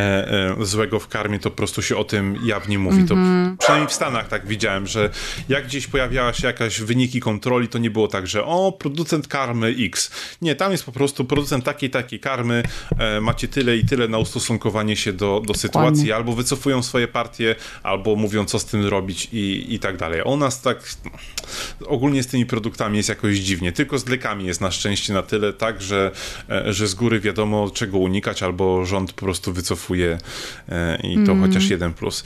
[0.60, 2.96] e, złego w karmie, to po prostu się o tym jawnie mówi.
[2.96, 3.08] Mm -hmm.
[3.08, 3.56] To mhm.
[3.56, 5.10] Przynajmniej w Stanach tak widziałem, że
[5.48, 9.74] jak gdzieś pojawiała się jakaś wyniki kontroli, to nie było tak, że o, producent karmy
[9.78, 10.10] X.
[10.42, 12.62] Nie, tam jest po prostu producent takiej, takiej karmy,
[12.98, 17.54] e, macie tyle i tyle na ustosunkowanie się do, do sytuacji, albo wycofują swoje partie,
[17.82, 20.22] albo mówią, co z tym robić i, i tak dalej.
[20.22, 20.94] U nas tak
[21.86, 23.72] ogólnie z tymi produktami jest jakoś dziwnie.
[23.72, 26.10] Tylko z lekami jest na szczęście na tyle tak, że,
[26.50, 30.18] e, że z góry wiadomo, czego unikać, albo rząd po prostu wycofuje
[30.68, 31.40] e, i to mm.
[31.40, 32.24] chociaż jeden plus.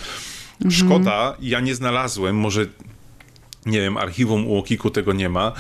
[0.64, 0.70] Mhm.
[0.70, 2.66] Szkoda, ja nie znalazłem, może
[3.66, 5.53] nie wiem, archiwum u Okiku tego nie ma,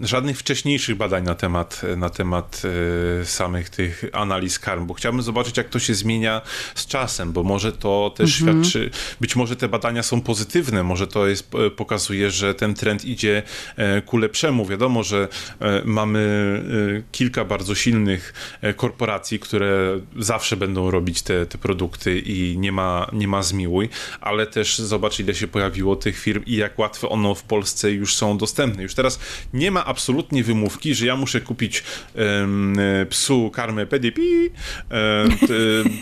[0.00, 2.62] żadnych wcześniejszych badań na temat, na temat
[3.20, 6.40] e, samych tych analiz karm, bo chciałbym zobaczyć, jak to się zmienia
[6.74, 8.64] z czasem, bo może to też mhm.
[8.64, 13.04] świadczy, być może te badania są pozytywne, może to jest, e, pokazuje, że ten trend
[13.04, 13.42] idzie
[13.76, 14.66] e, ku lepszemu.
[14.66, 15.28] Wiadomo, że
[15.84, 16.18] mamy
[17.12, 18.34] kilka bardzo silnych
[18.76, 23.88] korporacji, które zawsze będą robić te, te produkty i nie ma, nie ma zmiłuj,
[24.20, 27.92] ale też zobacz, ile się pojawiło tych firm i jak łatwo one ono w Polsce
[27.92, 28.82] już są dostępne.
[28.82, 29.18] Już teraz
[29.52, 31.82] nie ma absolutnie wymówki, że ja muszę kupić
[32.14, 32.76] um,
[33.10, 35.38] psu karmę PDP, um,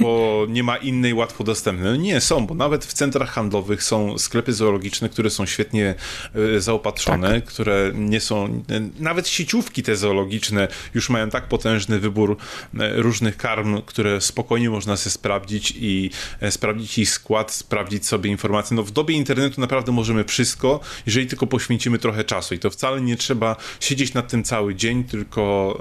[0.00, 1.90] bo nie ma innej łatwo dostępnej.
[1.90, 5.94] No nie, są, bo nawet w centrach handlowych są sklepy zoologiczne, które są świetnie
[6.34, 7.44] e, zaopatrzone, tak.
[7.44, 8.62] które nie są,
[8.98, 12.36] nawet sieciówki te zoologiczne już mają tak potężny wybór
[12.78, 16.10] e, różnych karm, które spokojnie można sobie sprawdzić i
[16.40, 18.76] e, sprawdzić ich skład, sprawdzić sobie informacje.
[18.76, 23.00] No w dobie internetu naprawdę możemy wszystko, jeżeli tylko poświęcimy trochę czasu i to wcale
[23.00, 25.78] nie trzeba siedzieć nad tym cały dzień, tylko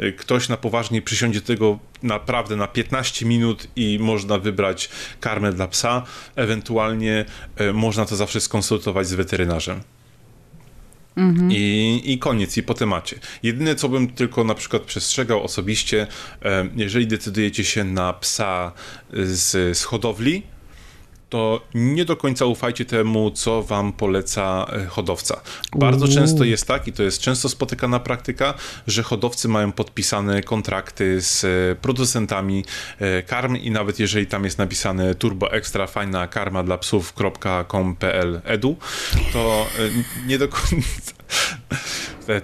[0.00, 4.88] e, ktoś na poważnie przysiądzie tego naprawdę na 15 minut i można wybrać
[5.20, 6.02] karmę dla psa,
[6.36, 7.24] ewentualnie
[7.56, 9.80] e, można to zawsze skonsultować z weterynarzem.
[11.16, 11.52] Mhm.
[11.52, 13.18] I, I koniec, i po temacie.
[13.42, 16.06] Jedyne, co bym tylko na przykład przestrzegał osobiście,
[16.42, 18.72] e, jeżeli decydujecie się na psa
[19.12, 20.42] z, z hodowli,
[21.30, 25.40] to nie do końca ufajcie temu, co wam poleca e, hodowca.
[25.76, 28.54] Bardzo często jest tak, i to jest często spotykana praktyka,
[28.86, 31.48] że hodowcy mają podpisane kontrakty z e,
[31.82, 32.64] producentami
[32.98, 38.76] e, karm i nawet jeżeli tam jest napisane turbo extra fajna karma dla psów.com.pl edu,
[39.32, 39.66] to
[40.26, 41.19] nie do końca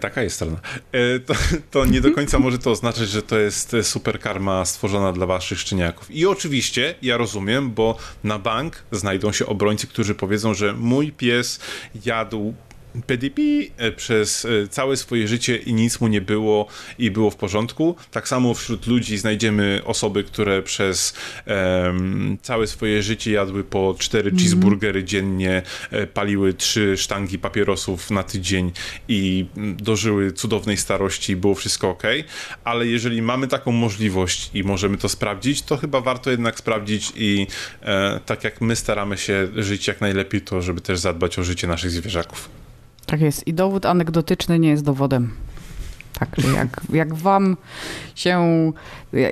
[0.01, 0.61] taka jest strona.
[0.93, 1.35] E, to,
[1.71, 5.61] to, nie do końca może to oznaczać, że to jest super karma stworzona dla waszych
[5.61, 6.11] szczeniaków.
[6.11, 11.61] I oczywiście ja rozumiem, bo na bank znajdą się obrońcy, którzy powiedzą, że mój pies
[12.05, 12.55] jadł
[13.03, 13.43] PDP
[13.77, 16.67] e, przez e, całe swoje życie i nic mu nie było
[16.99, 17.97] i było w porządku.
[18.11, 21.15] Tak samo wśród ludzi znajdziemy osoby, które przez
[21.47, 24.43] um, całe swoje życie jadły po cztery mm.
[24.43, 28.73] cheeseburgery dziennie, e, paliły trzy sztangi papierosów na tydzień
[29.09, 32.03] i dożyły cudownej starości i było wszystko ok.
[32.65, 37.47] Ale jeżeli mamy taką możliwość i możemy to sprawdzić, to chyba warto jednak sprawdzić i
[37.83, 41.67] e, tak jak my staramy się żyć jak najlepiej, to żeby też zadbać o życie
[41.67, 42.66] naszych zwierzaków.
[43.07, 43.47] Tak jest.
[43.47, 45.33] I dowód anegdotyczny nie jest dowodem.
[46.19, 47.57] Tak, że jak, jak wam
[48.15, 48.73] się,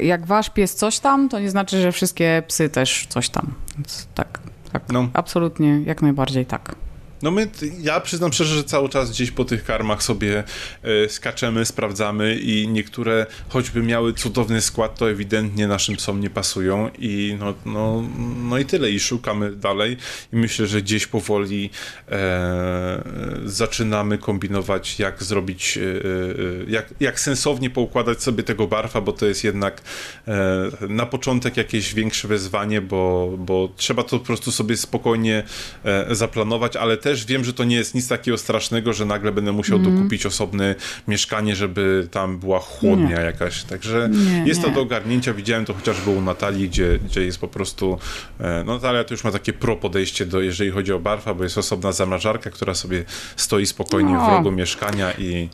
[0.03, 3.55] jak wasz pies coś tam, to nie znaczy, że wszystkie psy też coś tam.
[3.77, 4.41] Więc tak,
[4.73, 4.83] tak.
[4.93, 5.09] No.
[5.13, 6.75] Absolutnie, jak najbardziej tak.
[7.23, 7.49] No my,
[7.81, 10.45] ja przyznam szczerze, że cały czas gdzieś po tych karmach sobie
[10.83, 16.91] e, skaczemy, sprawdzamy i niektóre choćby miały cudowny skład, to ewidentnie naszym psom nie pasują
[16.99, 18.05] i no, no,
[18.37, 18.91] no i tyle.
[18.91, 19.97] I szukamy dalej.
[20.33, 21.71] I myślę, że gdzieś powoli
[22.11, 23.03] e,
[23.45, 29.27] zaczynamy kombinować jak zrobić, e, e, jak, jak sensownie poukładać sobie tego barfa, bo to
[29.27, 29.83] jest jednak
[30.29, 35.43] e, na początek jakieś większe wyzwanie, bo, bo trzeba to po prostu sobie spokojnie
[35.85, 39.53] e, zaplanować, ale też wiem, że to nie jest nic takiego strasznego, że nagle będę
[39.53, 39.95] musiał mm.
[39.95, 40.75] dokupić osobne
[41.09, 43.25] mieszkanie, żeby tam była chłodnia nie.
[43.25, 43.63] jakaś.
[43.65, 44.69] Także nie, jest nie.
[44.69, 45.35] to do ogarnięcia.
[45.35, 47.99] Widziałem to chociażby u Natalii, gdzie, gdzie jest po prostu.
[48.41, 51.43] E, no, Natalia to już ma takie pro podejście, do, jeżeli chodzi o barfa, bo
[51.45, 53.05] jest osobna zamrażarka, która sobie
[53.37, 54.27] stoi spokojnie no.
[54.27, 55.49] w rogu mieszkania i.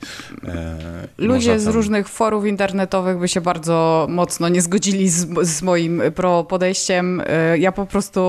[0.44, 0.78] E,
[1.18, 1.60] Ludzie tam...
[1.60, 7.22] z różnych forów internetowych by się bardzo mocno nie zgodzili z, z moim pro podejściem.
[7.26, 8.20] E, ja po prostu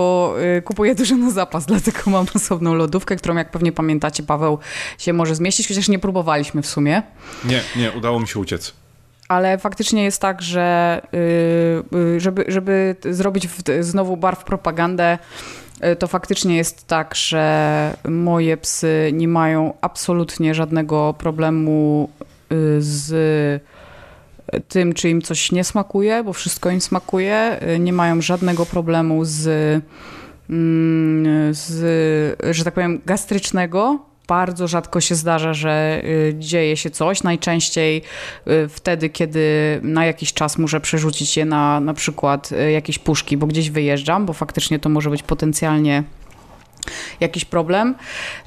[0.57, 4.59] e, kupuję dużo na zapas, dlatego mam osobną lodówkę, którą jak pewnie pamiętacie, Paweł
[4.97, 7.03] się może zmieścić, chociaż nie próbowaliśmy w sumie.
[7.45, 8.73] Nie, nie, udało mi się uciec
[9.31, 13.47] ale faktycznie jest tak, że y, y, żeby, żeby zrobić
[13.79, 15.17] znowu barw propagandę,
[15.85, 22.09] y, to faktycznie jest tak, że moje psy nie mają absolutnie żadnego problemu
[22.79, 23.63] z
[24.67, 27.59] tym, czy im coś nie smakuje, bo wszystko im smakuje.
[27.79, 29.47] Nie mają żadnego problemu z
[31.51, 33.99] z, że tak powiem, gastrycznego.
[34.27, 37.23] Bardzo rzadko się zdarza, że y, dzieje się coś.
[37.23, 38.01] Najczęściej
[38.47, 43.37] y, wtedy, kiedy na jakiś czas muszę przerzucić je na na przykład y, jakieś puszki,
[43.37, 46.03] bo gdzieś wyjeżdżam, bo faktycznie to może być potencjalnie
[47.19, 47.95] jakiś problem.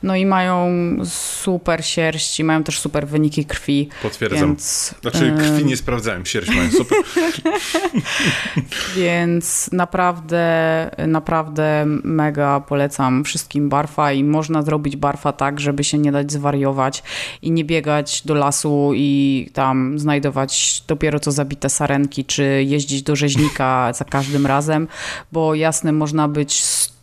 [0.02, 0.68] No i mają
[1.04, 3.88] super sierść i mają też super wyniki krwi.
[4.02, 4.48] Potwierdzam.
[4.48, 6.98] Więc, znaczy krwi nie sprawdzałem, sierść mają super.
[8.96, 16.12] więc naprawdę, naprawdę mega polecam wszystkim barfa i można zrobić barfa tak, żeby się nie
[16.12, 17.02] dać zwariować
[17.42, 23.16] i nie biegać do lasu i tam znajdować dopiero co zabite sarenki, czy jeździć do
[23.16, 24.88] rzeźnika za każdym razem,
[25.32, 26.93] bo jasne, można być 100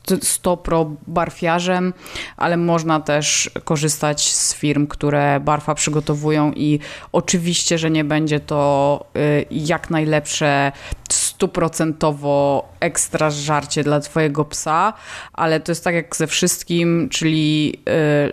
[0.64, 1.94] pro barfiarzem,
[2.38, 6.80] ale można też korzystać z firm, które barfa przygotowują i
[7.12, 10.72] oczywiście, że nie będzie to y, jak najlepsze
[11.12, 14.94] stuprocentowo ekstra żarcie dla twojego psa,
[15.34, 17.74] ale to jest tak jak ze wszystkim, czyli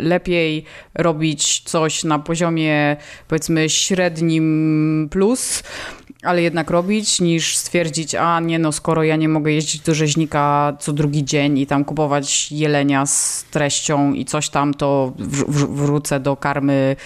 [0.00, 0.64] y, lepiej
[0.94, 2.96] robić coś na poziomie
[3.28, 5.62] powiedzmy średnim plus,
[6.28, 10.76] ale jednak robić, niż stwierdzić, a nie no, skoro ja nie mogę jeździć do rzeźnika
[10.80, 15.76] co drugi dzień i tam kupować jelenia z treścią i coś tam, to w, w,
[15.76, 16.96] wrócę do karmy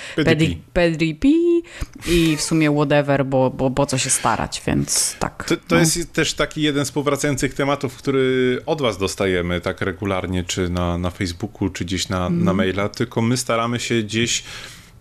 [0.73, 1.63] Pedripi
[2.09, 5.45] i w sumie whatever, bo, bo, bo co się starać, więc tak.
[5.49, 5.79] To, to no.
[5.79, 10.99] jest też taki jeden z powracających tematów, który od was dostajemy tak regularnie, czy na,
[10.99, 12.45] na Facebooku, czy gdzieś na, mm.
[12.45, 12.57] na mhm.
[12.57, 14.43] maila, tylko my staramy się gdzieś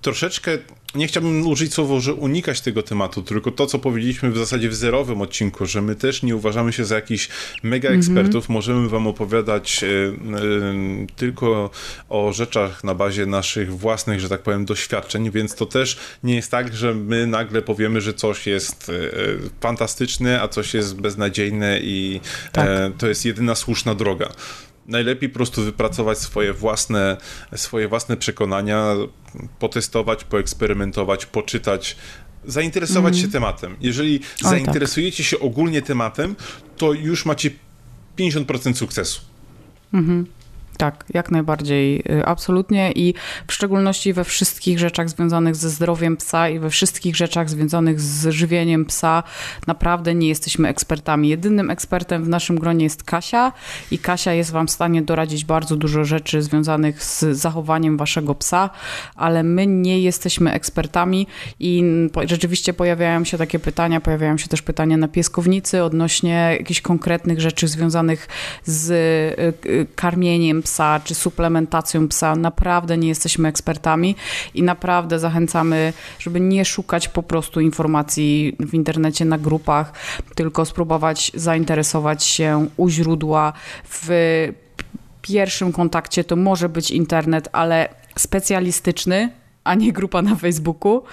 [0.01, 0.57] troszeczkę
[0.95, 4.75] nie chciałbym użyć słowa, że unikać tego tematu, tylko to, co powiedzieliśmy w zasadzie w
[4.75, 7.29] zerowym odcinku, że my też nie uważamy się za jakichś
[7.63, 7.99] mega mhm.
[7.99, 8.33] ekspertów.
[8.33, 8.53] Mm -hmm.
[8.53, 11.69] Możemy wam opowiadać y, y, tylko
[12.09, 16.51] o rzeczach na bazie naszych własnych, że tak powiem, doświadczeń, więc to też nie jest
[16.51, 19.11] tak, że my nagle powiemy, że coś jest y,
[19.61, 22.19] fantastyczne, a coś jest beznadziejne i
[22.51, 22.69] tak.
[22.97, 24.31] to jest jedyna słuszna droga
[24.87, 27.17] najlepiej po prostu wypracować swoje własne,
[27.55, 28.95] swoje własne przekonania,
[29.59, 31.95] potestować, poeksperymentować, poczytać,
[32.45, 33.25] zainteresować mm.
[33.25, 33.75] się tematem.
[33.81, 35.25] Jeżeli o, zainteresujecie tak.
[35.25, 36.35] się ogólnie tematem,
[36.77, 37.51] to już macie
[38.19, 39.21] 50% sukcesu.
[39.93, 40.25] Mhm.
[40.81, 43.13] Tak, jak najbardziej, y, absolutnie i
[43.47, 48.29] w szczególności we wszystkich rzeczach związanych ze zdrowiem psa i we wszystkich rzeczach związanych z
[48.29, 49.23] żywieniem psa
[49.67, 51.29] naprawdę nie jesteśmy ekspertami.
[51.29, 53.51] Jedynym ekspertem w naszym gronie jest Kasia
[53.91, 58.69] i Kasia jest Wam w stanie doradzić bardzo dużo rzeczy związanych z zachowaniem Waszego psa,
[59.15, 61.27] ale my nie jesteśmy ekspertami
[61.59, 61.83] i
[62.25, 67.67] rzeczywiście pojawiają się takie pytania, pojawiają się też pytania na pieskownicy odnośnie jakichś konkretnych rzeczy
[67.67, 68.27] związanych
[68.65, 72.35] z y, y, karmieniem psa, psa czy suplementacją psa.
[72.35, 74.15] Naprawdę nie jesteśmy ekspertami
[74.53, 79.93] i naprawdę zachęcamy, żeby nie szukać po prostu informacji w internecie na grupach,
[80.35, 83.53] tylko spróbować zainteresować się u źródła
[83.83, 84.09] w
[85.21, 89.29] pierwszym kontakcie to może być internet, ale specjalistyczny,
[89.63, 91.03] a nie grupa na Facebooku.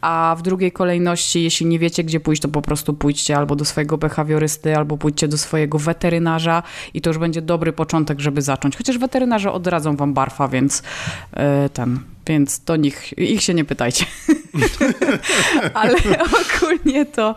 [0.00, 3.64] A w drugiej kolejności, jeśli nie wiecie, gdzie pójść, to po prostu pójdźcie albo do
[3.64, 6.62] swojego behawiorysty, albo pójdźcie do swojego weterynarza
[6.94, 8.76] i to już będzie dobry początek, żeby zacząć.
[8.76, 10.82] Chociaż weterynarze odradzą wam barfa, więc
[11.32, 11.42] yy,
[11.72, 14.04] ten więc do nich, ich się nie pytajcie.
[15.74, 15.94] Ale
[16.40, 17.34] ogólnie to,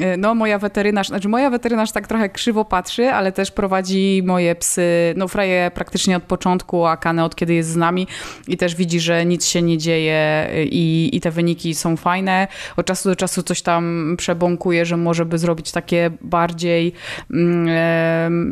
[0.00, 4.54] e, no moja weterynarz, znaczy moja weterynarz tak trochę krzywo patrzy, ale też prowadzi moje
[4.54, 8.06] psy, no Freję praktycznie od początku, a Kanę od kiedy jest z nami
[8.48, 12.48] i też widzi, że nic się nie dzieje i, i te wyniki są fajne.
[12.76, 16.92] Od czasu do czasu coś tam przebąkuje, że może by zrobić takie bardziej
[17.30, 17.68] mm,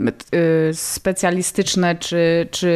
[0.09, 2.71] e, specjalistyczne czy, czy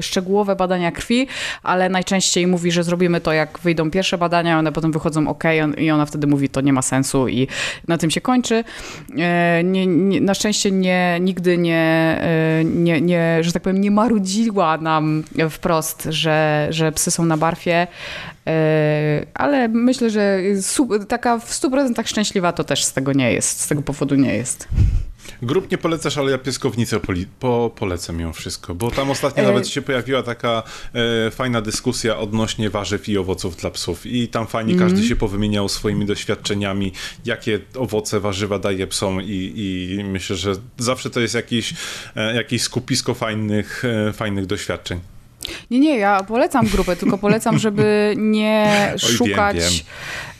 [0.00, 1.26] szczegółowe badania krwi,
[1.62, 5.44] ale najczęściej mówi, że zrobimy to, jak wyjdą pierwsze badania, one potem wychodzą ok,
[5.78, 7.48] i ona wtedy mówi, to nie ma sensu i
[7.88, 8.64] na tym się kończy.
[9.18, 13.90] E, nie, nie, na szczęście nie, nigdy nie, e, nie, nie, że tak powiem, nie
[13.90, 17.86] marudziła nam wprost, że, że psy są na barfie,
[18.46, 20.40] e, ale myślę, że
[21.08, 24.68] taka w 100% szczęśliwa to też z tego nie jest, z tego powodu nie jest.
[25.42, 29.46] Grup nie polecasz, ale ja pieskownicę poli- po, polecę mimo wszystko, bo tam ostatnio e...
[29.46, 30.62] nawet się pojawiła taka
[31.26, 34.88] e, fajna dyskusja odnośnie warzyw i owoców dla psów i tam fajnie mm.
[34.88, 36.92] każdy się powymieniał swoimi doświadczeniami,
[37.24, 39.52] jakie owoce, warzywa daje psom i,
[39.98, 41.74] i myślę, że zawsze to jest jakieś,
[42.16, 45.00] e, jakieś skupisko fajnych, e, fajnych doświadczeń.
[45.70, 49.80] Nie, nie, ja polecam grupę, tylko polecam, żeby nie Oj, szukać wiem, wiem.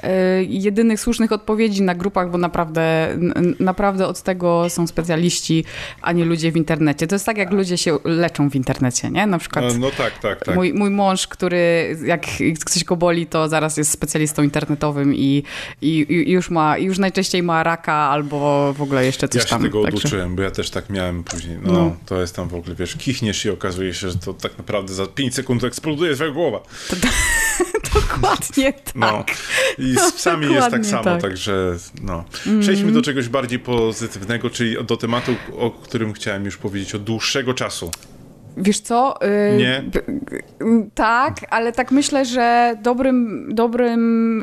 [0.03, 3.18] E, jedynych słusznych odpowiedzi na grupach, bo naprawdę,
[3.61, 5.64] naprawdę od tego są specjaliści,
[6.03, 7.07] a nie ludzie w internecie.
[7.07, 9.26] To jest tak, jak ludzie się leczą w internecie, nie?
[9.26, 10.55] Na przykład no, no tak, tak, tak.
[10.55, 12.26] Mój, mój mąż, który jak
[12.66, 15.42] coś go boli, to zaraz jest specjalistą internetowym i,
[15.82, 19.61] i, i już ma, już najczęściej ma raka albo w ogóle jeszcze coś ja tam.
[19.61, 19.99] Ja się tego także...
[19.99, 21.59] oduczyłem, bo ja też tak miałem później.
[21.62, 24.59] No, no, to jest tam w ogóle, wiesz, kichniesz i okazuje się, że to tak
[24.59, 26.61] naprawdę za 5 sekund eksploduje twoja głowa.
[27.94, 28.94] Dokładnie tak.
[28.94, 29.24] No.
[29.78, 31.22] I z psami jest tak samo, tak.
[31.22, 32.24] także no.
[32.41, 32.95] Przejdźmy mm.
[32.95, 37.91] do czegoś bardziej pozytywnego, czyli do tematu, o którym chciałem już powiedzieć od dłuższego czasu.
[38.57, 39.14] Wiesz co?
[39.50, 39.82] Yy, nie.
[40.94, 44.40] Tak, ale tak myślę, że dobrym, dobrym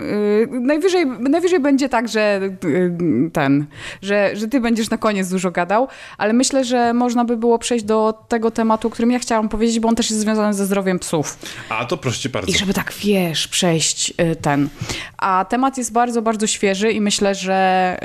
[0.51, 3.66] yy, najwyżej, najwyżej będzie tak, że yy, ten,
[4.01, 5.88] że, że ty będziesz na koniec dużo gadał,
[6.18, 9.80] ale myślę, że można by było przejść do tego tematu, o którym ja chciałam powiedzieć,
[9.80, 11.38] bo on też jest związany ze zdrowiem psów.
[11.70, 12.51] A to proszę cię bardzo.
[12.51, 14.70] I żeby tak, wiesz, przejść y, ten.
[15.18, 17.97] A temat jest bardzo, bardzo świeży i myślę, że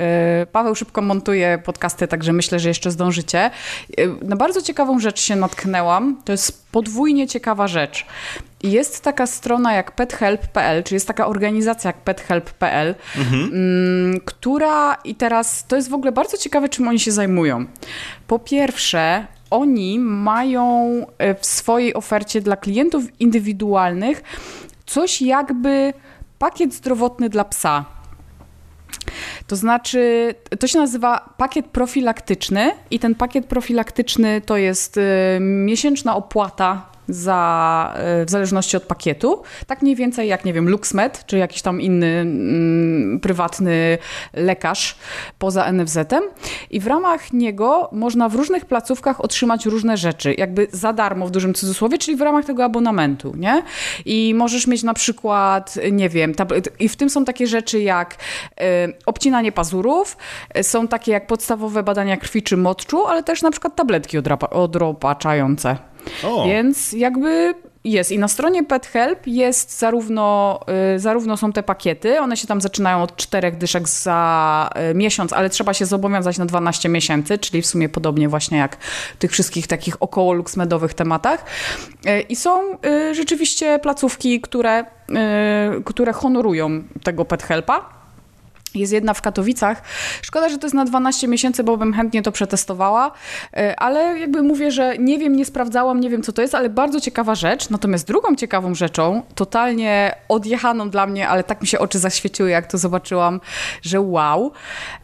[0.43, 3.51] y, Paweł szybko montuje podcasty, także myślę, że jeszcze zdążycie.
[4.01, 5.37] Y, na bardzo ciekawą rzecz się
[6.25, 8.07] to jest podwójnie ciekawa rzecz.
[8.63, 13.43] Jest taka strona jak pethelp.pl, czyli jest taka organizacja jak pethelp.pl, mhm.
[13.43, 17.65] Mm, która i teraz to jest w ogóle bardzo ciekawe, czym oni się zajmują.
[18.27, 24.23] Po pierwsze, oni mają e, w swojej ofercie dla klientów indywidualnych
[24.87, 25.93] coś jakby
[26.39, 27.98] pakiet zdrowotny dla psa.
[29.47, 35.01] To znaczy, to się nazywa pakiet profilaktyczny i ten pakiet profilaktyczny to jest y,
[35.41, 39.43] miesięczna opłata za, e, w zależności od pakietu.
[39.67, 43.99] Tak mniej więcej jak, nie wiem, LuxMed, czy jakiś tam inny mm, prywatny
[44.35, 44.97] lekarz
[45.39, 46.23] poza NFZ-em.
[46.71, 51.31] I w ramach niego można w różnych placówkach otrzymać różne rzeczy, jakby za darmo w
[51.31, 53.63] dużym cudzysłowie, czyli w ramach tego abonamentu, nie?
[54.05, 56.33] I możesz mieć na przykład, nie wiem,
[56.79, 58.65] i w tym są takie rzeczy jak y,
[59.07, 60.17] obcinanie pazurów,
[60.59, 64.19] y, są takie jak podstawowe badania krwi czy moczu, ale też na przykład tabletki
[64.51, 65.77] odropaczające.
[66.47, 67.55] Więc jakby
[67.85, 68.13] jest.
[68.13, 70.61] I na stronie PetHelp jest zarówno,
[70.95, 75.33] y, zarówno są te pakiety, one się tam zaczynają od czterech dyszek za y, miesiąc,
[75.33, 78.77] ale trzeba się zobowiązać na 12 miesięcy, czyli w sumie podobnie właśnie jak
[79.15, 81.45] w tych wszystkich takich około luksmedowych tematach.
[82.07, 82.79] Y, I są
[83.13, 84.85] rzeczywiście placówki, które,
[85.85, 87.98] które honorują tego PetHelpa.
[88.75, 89.83] Jest jedna w Katowicach.
[90.23, 93.13] Szkoda, że to jest na 12 miesięcy, bo bym chętnie to przetestowała,
[93.57, 96.69] e, ale jakby mówię, że nie wiem, nie sprawdzałam, nie wiem co to jest, ale
[96.71, 97.71] bardzo ciekawa rzecz.
[97.71, 102.67] Natomiast drugą ciekawą rzeczą, totalnie odjechaną dla mnie, ale tak mi się oczy zaświeciły, jak
[102.67, 103.41] to zobaczyłam,
[103.83, 104.53] że wow.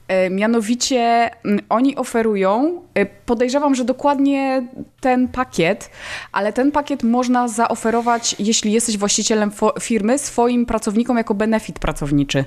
[0.08, 4.66] E, mianowicie mm, oni oferują, e, podejrzewam, że dokładnie
[5.00, 5.90] ten pakiet,
[6.32, 9.50] ale ten pakiet można zaoferować, jeśli jesteś właścicielem
[9.80, 12.44] firmy, swoim pracownikom jako benefit pracowniczy.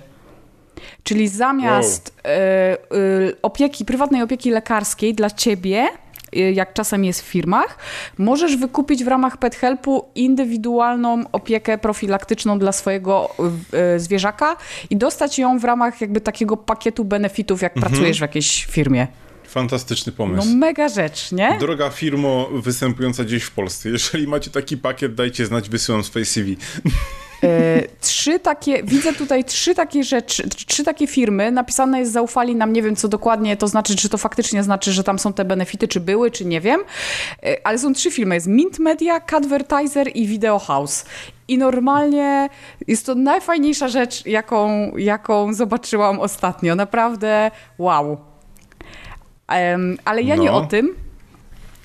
[1.04, 2.34] Czyli zamiast wow.
[2.34, 5.88] y, y, opieki, prywatnej opieki lekarskiej dla ciebie,
[6.36, 7.78] y, jak czasem jest w firmach,
[8.18, 13.36] możesz wykupić w ramach PetHelpu indywidualną opiekę profilaktyczną dla swojego
[13.98, 14.58] zwierzaka
[14.90, 17.92] i dostać ją w ramach jakby takiego pakietu benefitów, jak mhm.
[17.92, 19.08] pracujesz w jakiejś firmie.
[19.48, 20.48] Fantastyczny pomysł.
[20.50, 21.58] No mega rzecz, nie?
[21.60, 26.58] Droga firmo występująca gdzieś w Polsce, jeżeli macie taki pakiet, dajcie znać, wysyłam swoje CV.
[27.44, 31.52] E, trzy takie, widzę tutaj trzy takie rzeczy, trzy takie firmy.
[31.52, 35.04] Napisane jest zaufali nam, nie wiem co dokładnie to znaczy, czy to faktycznie znaczy, że
[35.04, 36.82] tam są te benefity, czy były, czy nie wiem.
[37.44, 38.36] E, ale są trzy firmy.
[38.36, 41.06] Jest Mint Media, Cadvertiser i Video House.
[41.48, 42.50] I normalnie
[42.88, 46.76] jest to najfajniejsza rzecz, jaką, jaką zobaczyłam ostatnio.
[46.76, 48.18] Naprawdę wow.
[49.50, 50.44] Um, ale ja no.
[50.44, 50.96] nie o tym.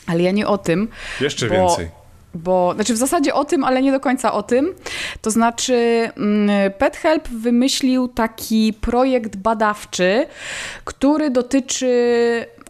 [0.07, 0.89] Ale ja nie o tym.
[1.21, 1.55] Jeszcze bo...
[1.55, 2.02] więcej
[2.35, 4.75] bo, znaczy w zasadzie o tym, ale nie do końca o tym.
[5.21, 10.27] To znaczy mm, PetHelp wymyślił taki projekt badawczy,
[10.85, 11.93] który dotyczy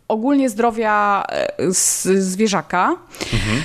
[0.09, 1.73] ogólnie zdrowia e,
[2.21, 2.97] zwierzaka.
[3.33, 3.63] Mhm.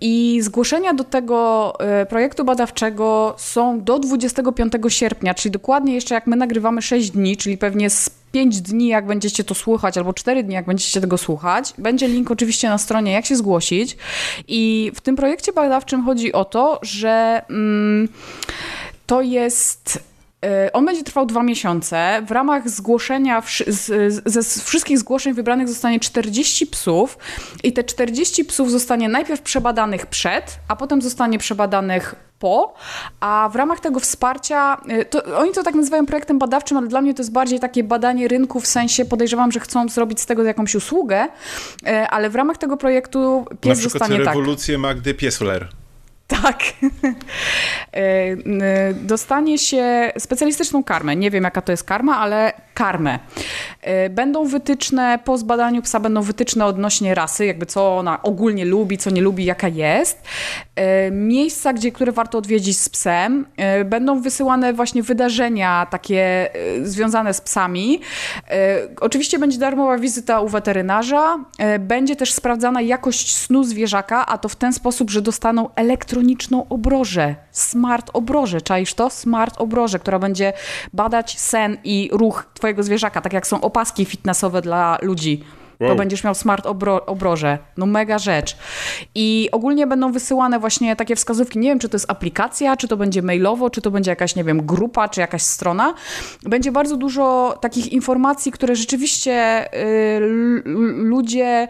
[0.00, 6.26] I zgłoszenia do tego e, projektu badawczego są do 25 sierpnia, czyli dokładnie jeszcze jak
[6.26, 10.42] my nagrywamy 6 dni, czyli pewnie z 5 dni, jak będziecie to słuchać, albo 4
[10.42, 11.74] dni, jak będziecie tego słuchać.
[11.78, 13.96] Będzie link oczywiście na stronie, jak się zgłosić.
[14.48, 18.08] I w tym projekcie badawczym chodzi o to, że mm,
[19.06, 20.13] to jest
[20.72, 22.22] on będzie trwał dwa miesiące.
[22.26, 23.42] W ramach zgłoszenia,
[24.26, 27.18] ze wszystkich zgłoszeń wybranych zostanie 40 psów
[27.62, 32.74] i te 40 psów zostanie najpierw przebadanych przed, a potem zostanie przebadanych po,
[33.20, 37.00] a w ramach tego wsparcia, e, to, oni to tak nazywają projektem badawczym, ale dla
[37.00, 40.42] mnie to jest bardziej takie badanie rynku, w sensie podejrzewam, że chcą zrobić z tego
[40.42, 41.28] jakąś usługę,
[41.86, 44.26] e, ale w ramach tego projektu pies Na zostanie tak.
[44.26, 45.68] rewolucję Magdy Piesler.
[46.42, 46.62] Tak.
[47.94, 51.16] E, dostanie się specjalistyczną karmę.
[51.16, 53.18] Nie wiem, jaka to jest karma, ale karmę.
[53.80, 58.98] E, będą wytyczne, po zbadaniu psa będą wytyczne odnośnie rasy, jakby co ona ogólnie lubi,
[58.98, 60.22] co nie lubi, jaka jest.
[60.76, 63.46] E, miejsca, gdzie, które warto odwiedzić z psem.
[63.84, 66.50] Będą wysyłane właśnie wydarzenia takie
[66.82, 68.00] związane z psami.
[69.00, 71.38] Oczywiście będzie darmowa wizyta u weterynarza.
[71.80, 77.34] Będzie też sprawdzana jakość snu zwierzaka, a to w ten sposób, że dostaną elektroniczną obrożę,
[77.52, 79.10] smart obrożę, czaisz to?
[79.10, 80.52] Smart obrożę, która będzie
[80.92, 85.44] badać sen i ruch twojego zwierzaka, tak jak są opaski fitnessowe dla ludzi.
[85.80, 85.90] Wow.
[85.90, 87.58] To będziesz miał smart obro obroże.
[87.76, 88.56] No mega rzecz.
[89.14, 91.58] I ogólnie będą wysyłane właśnie takie wskazówki.
[91.58, 94.44] Nie wiem, czy to jest aplikacja, czy to będzie mailowo, czy to będzie jakaś, nie
[94.44, 95.94] wiem, grupa, czy jakaś strona.
[96.42, 100.20] Będzie bardzo dużo takich informacji, które rzeczywiście y,
[100.94, 101.68] ludzie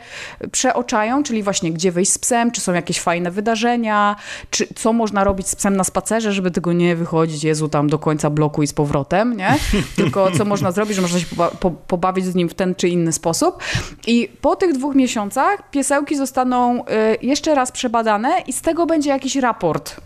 [0.53, 4.17] przeoczają, czyli właśnie gdzie wyjść z psem, czy są jakieś fajne wydarzenia,
[4.51, 7.99] czy co można robić z psem na spacerze, żeby tego nie wychodzić, Jezu, tam do
[7.99, 9.57] końca bloku i z powrotem, nie?
[9.97, 12.89] Tylko co można zrobić, że można się poba po pobawić z nim w ten czy
[12.89, 13.59] inny sposób.
[14.07, 16.87] I po tych dwóch miesiącach piesełki zostaną y,
[17.23, 20.01] jeszcze raz przebadane i z tego będzie jakiś raport.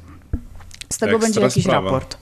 [0.92, 1.90] Z tego Ekstra będzie jakiś sprawa.
[1.90, 2.18] raport.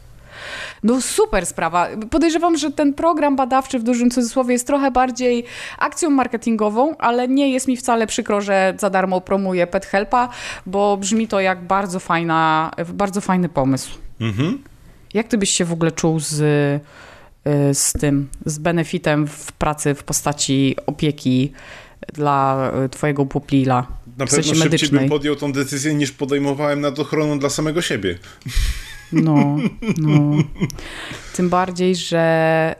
[0.82, 1.88] No super sprawa.
[2.10, 5.44] Podejrzewam, że ten program badawczy w dużym cudzysłowie jest trochę bardziej
[5.78, 10.28] akcją marketingową, ale nie jest mi wcale przykro, że za darmo promuję Pet Helpa,
[10.66, 13.90] bo brzmi to jak bardzo fajna, bardzo fajny pomysł.
[14.20, 14.62] Mhm.
[15.14, 16.42] Jak ty byś się w ogóle czuł z
[17.74, 21.53] z tym, z benefitem w pracy w postaci opieki
[22.14, 23.86] dla y, twojego pupila.
[24.18, 25.01] Na w pewno szybciej medycznej.
[25.01, 28.18] bym podjął tą decyzję niż podejmowałem nad ochroną dla samego siebie.
[29.12, 29.57] No,
[29.97, 30.36] no.
[31.37, 32.74] Tym bardziej, że.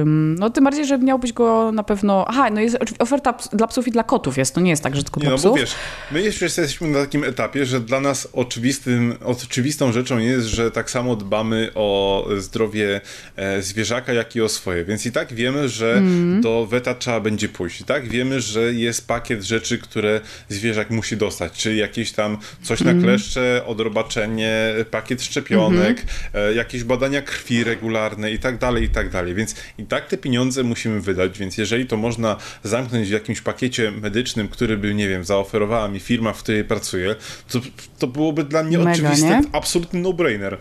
[0.00, 2.24] ym, no, tym bardziej, że miałbyś go na pewno.
[2.28, 4.54] Aha, no jest oferta dla psów i dla kotów jest.
[4.54, 5.50] To nie jest tak, że tylko Nie dla no, psów.
[5.50, 5.74] bo wiesz,
[6.12, 10.90] my jeszcze jesteśmy na takim etapie, że dla nas oczywistym, oczywistą rzeczą jest, że tak
[10.90, 13.00] samo dbamy o zdrowie
[13.36, 14.84] e, zwierzaka, jak i o swoje.
[14.84, 16.40] Więc i tak wiemy, że Mhm.
[16.40, 17.80] do weta trzeba będzie pójść.
[17.80, 21.52] I tak wiemy, że jest pakiet rzeczy, które zwierzak musi dostać.
[21.52, 22.96] Czyli jakieś tam coś Mhm.
[22.98, 26.02] na kleszcze, odrobaczenie, pakiet szczepionek,
[26.34, 29.34] e, jakieś badania krwi regularne i tak dalej, i tak dalej.
[29.34, 33.90] Więc i tak te pieniądze musimy wydać, więc jeżeli to można zamknąć w jakimś pakiecie
[33.90, 37.14] medycznym, który by, nie wiem, zaoferowała mi firma, w której pracuję,
[37.48, 37.60] to,
[37.98, 39.42] to byłoby dla mnie Mega, oczywiste, nie?
[39.52, 40.58] absolutny no-brainer.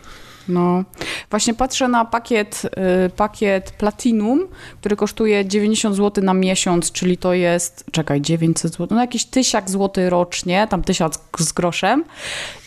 [0.47, 0.83] No,
[1.29, 2.61] właśnie patrzę na pakiet,
[3.05, 4.47] y, pakiet Platinum,
[4.79, 9.69] który kosztuje 90 zł na miesiąc, czyli to jest, czekaj, 900 zł, no jakiś tysiak
[9.69, 12.03] zł rocznie, tam tysiąc z groszem.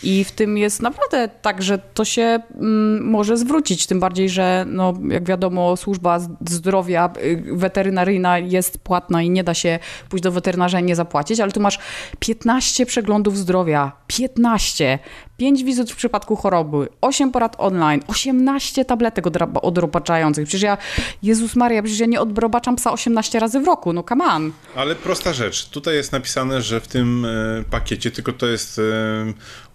[0.03, 4.65] I w tym jest naprawdę tak, że to się mm, może zwrócić, tym bardziej, że
[4.69, 6.19] no, jak wiadomo służba
[6.49, 11.41] zdrowia y, weterynaryjna jest płatna i nie da się pójść do weterynarza i nie zapłacić,
[11.41, 11.79] ale tu masz
[12.19, 14.99] 15 przeglądów zdrowia, 15,
[15.37, 20.45] 5 wizyt w przypadku choroby, 8 porad online, 18 tabletek odra- odrobaczających.
[20.49, 20.79] Przecież ja,
[21.23, 24.53] Jezus Maria, przecież ja nie odrobaczam psa 18 razy w roku, no come on.
[24.77, 25.69] Ale prosta rzecz.
[25.69, 28.83] Tutaj jest napisane, że w tym e, pakiecie, tylko to jest e,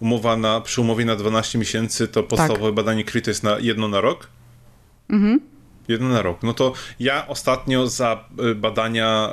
[0.00, 3.88] umowa na, przy umowie na 12 miesięcy, to podstawowe badanie krwi to jest na jedno
[3.88, 4.28] na rok?
[5.10, 5.40] Mhm.
[5.88, 6.42] Jedno na rok.
[6.42, 9.32] No to ja ostatnio za e, badania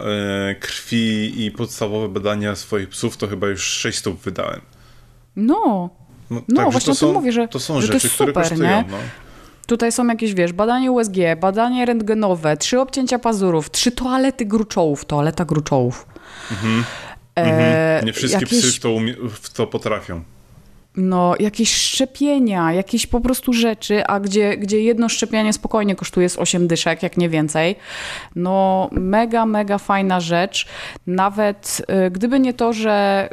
[0.51, 4.61] e, krwi i podstawowe badania swoich psów to chyba już 6 stóp wydałem.
[5.35, 5.89] No,
[6.29, 8.15] No, No, także właśnie to o tym mówię, że- to są że to rzeczy, jest
[8.15, 8.69] które super, kosztują.
[8.69, 8.85] nie?
[8.91, 8.97] No.
[9.67, 15.45] Tutaj są jakieś, wiesz, badanie USG, badanie rentgenowe, trzy obcięcia pazurów, trzy toalety gruczołów, toaleta
[15.45, 16.05] gruczołów.
[16.51, 18.05] E, Mhm.
[18.05, 20.23] Nie wszystkie jakieś, psy to, umie, w to potrafią.
[21.01, 26.37] No, jakieś szczepienia, jakieś po prostu rzeczy, a gdzie, gdzie jedno szczepienie spokojnie kosztuje z
[26.37, 27.75] 8 dyszek, jak nie więcej.
[28.35, 30.67] No, mega, mega fajna rzecz.
[31.07, 33.29] Nawet y, gdyby nie to, że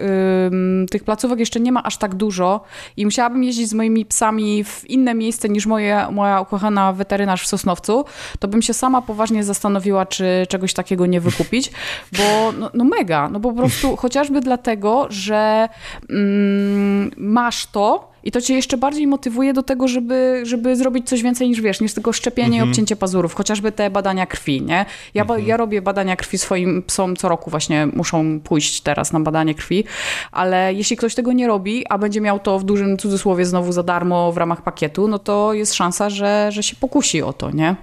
[0.47, 2.61] ym, tych placówek jeszcze nie ma aż tak dużo
[2.97, 7.47] i musiałabym jeździć z moimi psami w inne miejsce niż moje, moja ukochana weterynarz w
[7.47, 8.05] Sosnowcu,
[8.39, 11.71] to bym się sama poważnie zastanowiła, czy czegoś takiego nie wykupić,
[12.13, 15.69] bo no, no mega, no po prostu chociażby dlatego, że
[16.11, 21.23] mm, masz to i to cię jeszcze bardziej motywuje do tego, żeby, żeby zrobić coś
[21.23, 24.87] więcej niż wiesz, niż tylko szczepienie i obcięcie pazurów, chociażby te badania krwi, nie?
[25.15, 29.21] Ja, ba- ja robię badania krwi swoim psom co roku właśnie muszą pójść teraz na
[29.21, 29.85] badanie krwi,
[30.33, 33.83] ale jeśli ktoś tego nie robi, a będzie miał to w dużym cudzysłowie znowu za
[33.83, 37.77] darmo w ramach pakietu, no to jest szansa, że, że się pokusi o to, nie?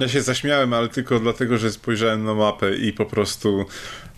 [0.00, 3.64] Ja się zaśmiałem, ale tylko dlatego, że spojrzałem na mapę i po prostu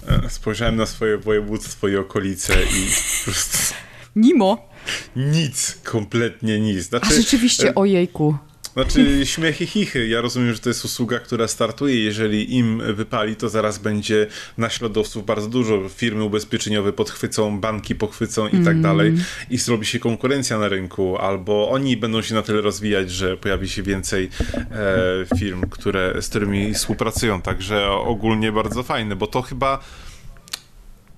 [0.09, 2.87] e, spojrzałem na swoje województwo i okolice i
[3.19, 3.75] po prostu
[4.17, 4.68] Nimo.
[5.17, 6.87] Nic, kompletnie nic.
[6.87, 8.39] A Znaczy, rzeczywiście, ojejku.
[8.73, 10.09] Znaczy śmiechy chichy.
[10.09, 12.05] Ja rozumiem, że to jest usługa, która startuje.
[12.05, 14.27] Jeżeli im wypali, to zaraz będzie
[14.59, 15.89] naśladowców bardzo dużo.
[15.89, 19.15] Firmy ubezpieczeniowe podchwycą, banki pochwycą i tak dalej.
[19.51, 23.69] I zrobi się konkurencja na rynku, albo oni będą się na tyle rozwijać, że pojawi
[23.69, 27.43] się więcej e, firm, które, z którymi współpracują.
[27.43, 29.79] Także ogólnie bardzo fajne, bo to chyba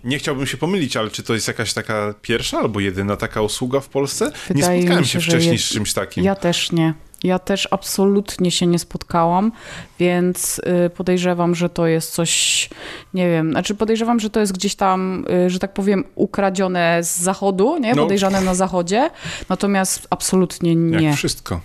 [0.05, 3.81] nie chciałbym się pomylić, ale czy to jest jakaś taka pierwsza albo jedyna taka usługa
[3.81, 4.25] w Polsce?
[4.25, 6.25] nie Wydaje mi spotkałem się, się wcześniej z czymś takim.
[6.25, 6.95] Ja też nie.
[7.25, 9.53] Ja też absolutnie się nie spotkałam,
[9.99, 12.69] więc y, podejrzewam, że to jest coś,
[13.15, 17.19] nie wiem, znaczy podejrzewam, że to jest gdzieś tam, y, że tak powiem, ukradzione z
[17.19, 17.95] zachodu, nie?
[17.95, 18.03] No.
[18.03, 19.11] Podejrzane na zachodzie,
[19.49, 21.15] natomiast absolutnie Jak nie.
[21.15, 21.61] wszystko.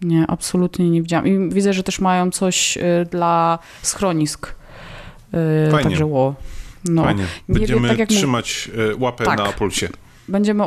[0.00, 1.26] Nie, absolutnie nie widziałam.
[1.26, 4.54] I widzę, że też mają coś y, dla schronisk.
[5.70, 5.82] Fajnie.
[5.82, 6.34] Także ło.
[6.84, 7.04] No.
[7.04, 7.24] Fajnie.
[7.48, 9.38] Nie Będziemy tak jak mów- trzymać e, łapę Tak.
[9.38, 9.88] na pulsie.
[10.28, 10.64] Będziemy,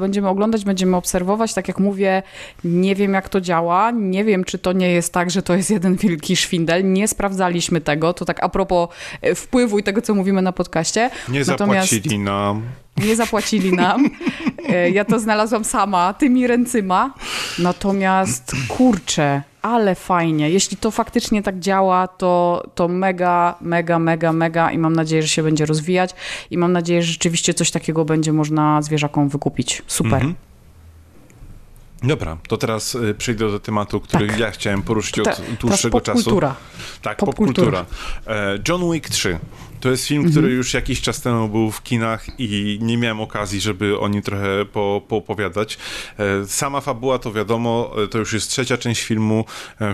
[0.00, 1.54] będziemy oglądać, będziemy obserwować.
[1.54, 2.22] Tak jak mówię,
[2.64, 3.90] nie wiem jak to działa.
[3.90, 6.92] Nie wiem, czy to nie jest tak, że to jest jeden wielki szwindel.
[6.92, 8.12] Nie sprawdzaliśmy tego.
[8.14, 8.88] To tak a propos
[9.22, 11.10] e, wpływu i tego, co mówimy na podcaście.
[11.28, 12.62] Nie Natomiast zapłacili nam.
[13.06, 14.10] nie zapłacili nam.
[14.68, 17.14] E, Ja to znalazłam sama, tymi ręcyma.
[17.58, 20.50] Natomiast kurczę, ale fajnie.
[20.50, 25.28] Jeśli to faktycznie tak działa, to, to mega, mega, mega, mega i mam nadzieję, że
[25.28, 26.14] się będzie rozwijać
[26.50, 29.82] i mam nadzieję, że rzeczywiście coś takiego będzie można zwierzakom wykupić.
[29.86, 30.14] Super.
[30.14, 30.34] Mhm.
[32.06, 34.38] Dobra, to teraz y, przejdę do tematu, który Tak.
[34.38, 36.30] ja chciałem poruszyć od Ta- dłuższego teraz czasu.
[36.30, 36.56] popkultura.
[37.02, 37.86] Tak, Popkultura.
[38.26, 39.38] E, John Wick 3.
[39.80, 40.32] To jest film, Mhm.
[40.32, 44.22] który już jakiś czas temu był w kinach i nie miałem okazji, żeby o nim
[44.22, 45.78] trochę po, poopowiadać.
[46.18, 49.44] E, Sama fabuła to wiadomo, e, to już jest trzecia część filmu.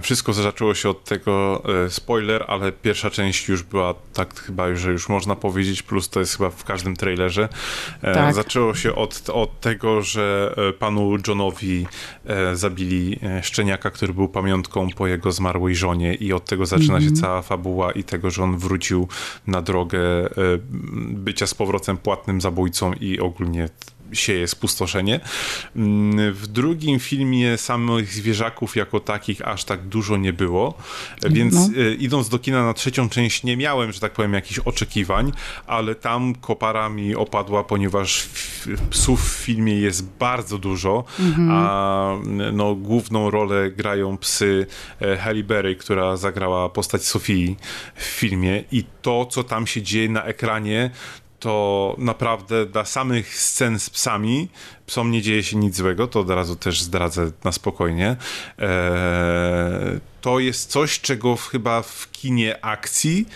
[0.03, 5.09] Wszystko zaczęło się od tego, spoiler, ale pierwsza część już była tak chyba, że już
[5.09, 7.49] można powiedzieć, plus to jest chyba w każdym trailerze.
[8.03, 8.35] Tak.
[8.35, 11.87] Zaczęło się od, od tego, że panu Johnowi
[12.55, 17.13] zabili e, szczeniaka, który był pamiątką po jego zmarłej żonie i od tego zaczyna się
[17.13, 19.09] cała fabuła i tego, że on wrócił
[19.47, 20.29] na drogę e,
[21.11, 23.69] bycia z powrotem płatnym zabójcą i ogólnie
[24.13, 25.21] sieje spustoszenie.
[25.77, 30.75] Mm, W drugim filmie samych zwierzaków jako takich aż tak dużo nie było,
[31.31, 31.61] więc No.
[31.83, 35.33] e, idąc do kina na trzecią część nie miałem, że tak powiem, jakichś oczekiwań,
[35.67, 38.29] ale tam kopara mi opadła, ponieważ
[38.91, 41.05] psów w filmie jest bardzo dużo,
[41.51, 42.13] a
[42.53, 44.67] no, główną rolę grają psy
[45.01, 47.57] e, Halle Berry, która zagrała postać Sofii
[47.97, 50.91] w filmie i to, co tam się dzieje na ekranie,
[51.41, 54.49] to naprawdę dla samych scen z psami,
[54.87, 58.17] psom nie dzieje się nic złego, to od razu też zdradzę na spokojnie.
[58.59, 58.69] Eee,
[60.21, 63.27] to jest coś, czego chyba w kinie akcji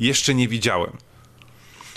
[0.00, 0.92] jeszcze nie widziałem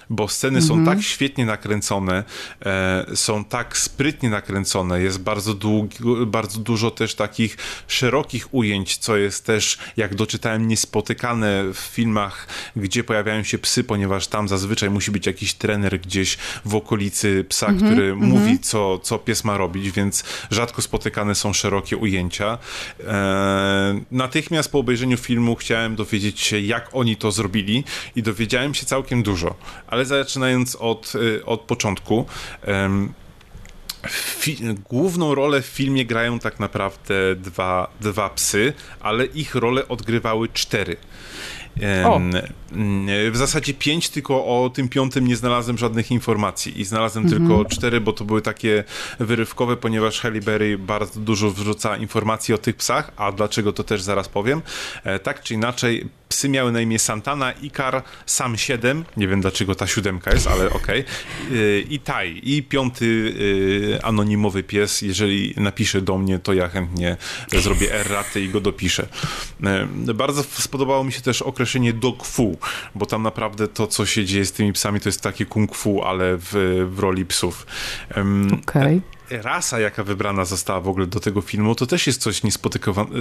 [0.09, 2.23] bo sceny są tak świetnie nakręcone,
[2.65, 5.97] e, są tak sprytnie nakręcone, jest bardzo, długi,
[6.27, 13.03] bardzo dużo też takich szerokich ujęć, co jest też, jak doczytałem, niespotykane w filmach, gdzie
[13.03, 18.15] pojawiają się psy, ponieważ tam zazwyczaj musi być jakiś trener gdzieś w okolicy psa, który
[18.15, 22.57] mówi, co, co pies ma robić, więc rzadko spotykane są szerokie ujęcia.
[23.07, 27.83] E, natychmiast po obejrzeniu filmu chciałem dowiedzieć się, jak oni to zrobili
[28.15, 29.55] i dowiedziałem się całkiem dużo.
[29.95, 32.25] Ale zaczynając od, y, od początku,
[34.89, 40.97] główną rolę w filmie grają tak naprawdę dwa, dwa psy, ale ich rolę odgrywały cztery.
[42.05, 42.17] O.
[42.17, 47.65] mm, W zasadzie pięć, tylko o tym piątym nie znalazłem żadnych informacji i znalazłem tylko
[47.65, 48.83] cztery, bo to były takie
[49.19, 54.01] wyrywkowe, ponieważ Halle Berry bardzo dużo wrzuca informacji o tych psach, a dlaczego to też
[54.01, 54.61] zaraz powiem.
[55.03, 59.75] E, Tak czy inaczej, psy miały na imię Santana, Ikar, Sam 7, nie wiem dlaczego
[59.75, 61.03] ta siódemka jest, ale okej,
[61.51, 67.17] Y, i Tai, i piąty y, anonimowy pies, jeżeli napisze do mnie, to ja chętnie
[67.51, 69.07] zrobię erraty i go dopiszę.
[69.63, 72.57] E, Bardzo spodobało mi się też określenie dog fu,
[72.95, 76.03] bo tam naprawdę to, co się dzieje z tymi psami, to jest takie kung fu,
[76.03, 76.51] ale w,
[76.91, 77.65] w roli psów.
[78.09, 79.01] Em, Okej.
[79.41, 82.41] Rasa, jaka wybrana została w ogóle do tego filmu, to też jest coś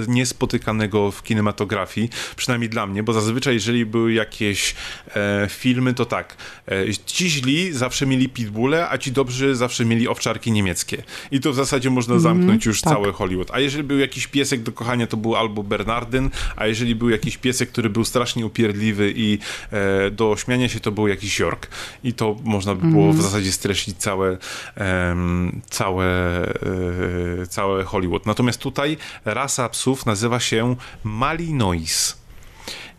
[0.07, 4.75] niespotykanego w kinematografii, przynajmniej dla mnie, bo zazwyczaj, jeżeli były jakieś
[5.15, 6.37] e, filmy, to tak,
[6.67, 11.03] e, ci źli zawsze mieli pitbulle, a ci dobrzy zawsze mieli owczarki niemieckie.
[11.31, 12.93] I to w zasadzie można zamknąć już tak.
[12.93, 13.51] cały Hollywood.
[13.51, 17.37] A jeżeli był jakiś piesek do kochania, to był albo Bernardyn, a jeżeli był jakiś
[17.37, 19.39] piesek, który był strasznie upierdliwy i
[19.71, 21.67] e, do śmiania się, to był jakiś York.
[22.03, 24.37] I to można by było w zasadzie streścić całe,
[24.75, 25.61] em,
[26.05, 28.25] całe, e, całe Hollywood.
[28.25, 32.17] Natomiast tutaj rasa psów nazywa się Malinois.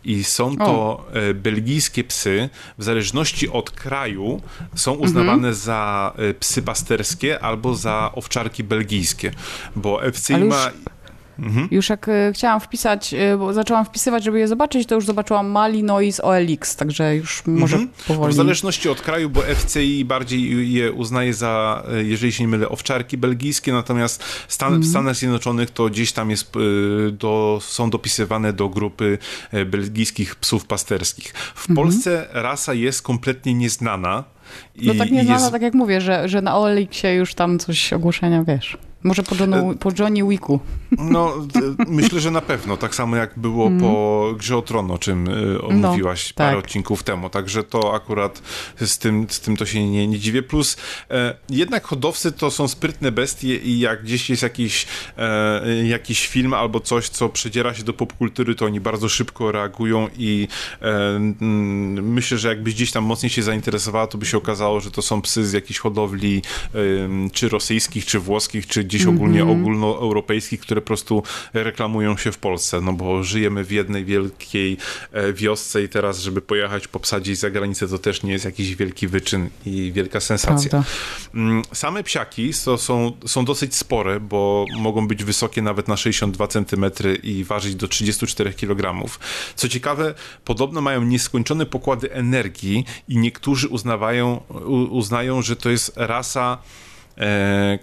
[0.03, 2.49] I są to e, belgijskie psy.
[2.77, 4.41] W zależności od kraju
[4.75, 9.31] są uznawane za e, psy pasterskie albo za owczarki belgijskie.
[9.75, 10.71] Bo FCI Ale już- ma.
[11.71, 15.47] Już jak e, chciałam wpisać, e, bo zaczęłam wpisywać, żeby je zobaczyć, to już zobaczyłam
[15.51, 17.93] Mali Noise OLX, także już może Mhm.
[18.07, 18.33] powoli.
[18.33, 22.69] W zależności od kraju, bo FCI bardziej je uznaje za, e, jeżeli się nie mylę,
[22.69, 24.83] owczarki belgijskie, natomiast Stan, Mhm.
[24.83, 26.51] w Stanach Zjednoczonych to gdzieś tam jest,
[27.11, 29.17] do, są dopisywane do grupy
[29.65, 31.33] belgijskich psów pasterskich.
[31.55, 34.23] W Polsce rasa jest kompletnie nieznana.
[34.75, 34.97] I, Mhm.
[34.97, 37.59] No tak nie i znana, jest, tak jak mówię, że, że na OLX-ie już tam
[37.59, 38.77] coś ogłoszenia, wiesz.
[39.07, 40.59] Może po, Johnu, po Johnny Wicku.
[40.91, 42.77] No, d- myślę, że na pewno.
[42.77, 46.65] Tak samo jak było po Grze o Tron, o czym y, omówiłaś parę tak.
[46.65, 47.29] odcinków temu.
[47.29, 48.41] Także to akurat
[48.81, 50.43] z tym, z tym to się nie, nie dziwię.
[50.43, 50.77] Plus
[51.11, 54.85] e, jednak hodowcy to są sprytne bestie i jak gdzieś jest jakiś,
[55.17, 60.07] e, jakiś film albo coś, co przedziera się do popkultury, to oni bardzo szybko reagują
[60.17, 60.47] i
[60.81, 60.85] e,
[61.15, 65.01] mm, myślę, że jakbyś gdzieś tam mocniej się zainteresowała, to by się okazało, że to
[65.01, 66.41] są psy z jakichś hodowli
[67.33, 71.23] czy rosyjskich, czy włoskich, czy gdzieś ogólnie ogólnoeuropejskich, które po prostu
[71.53, 74.77] reklamują się w Polsce, no bo żyjemy w jednej wielkiej
[75.11, 78.45] e, wiosce i teraz, żeby pojechać po psa gdzieś za granicę, to też nie jest
[78.45, 80.69] jakiś wielki wyczyn i wielka sensacja.
[80.69, 80.89] Prawda.
[81.35, 86.47] Mm, Same psiaki to są, są dosyć spore, bo mogą być wysokie nawet na 62
[86.47, 86.85] cm
[87.23, 89.09] i ważyć do 34 kg.
[89.55, 90.13] Co ciekawe,
[90.45, 94.41] podobno mają nieskończone pokłady energii i niektórzy uznawają,
[94.89, 96.57] uznają, że to jest rasa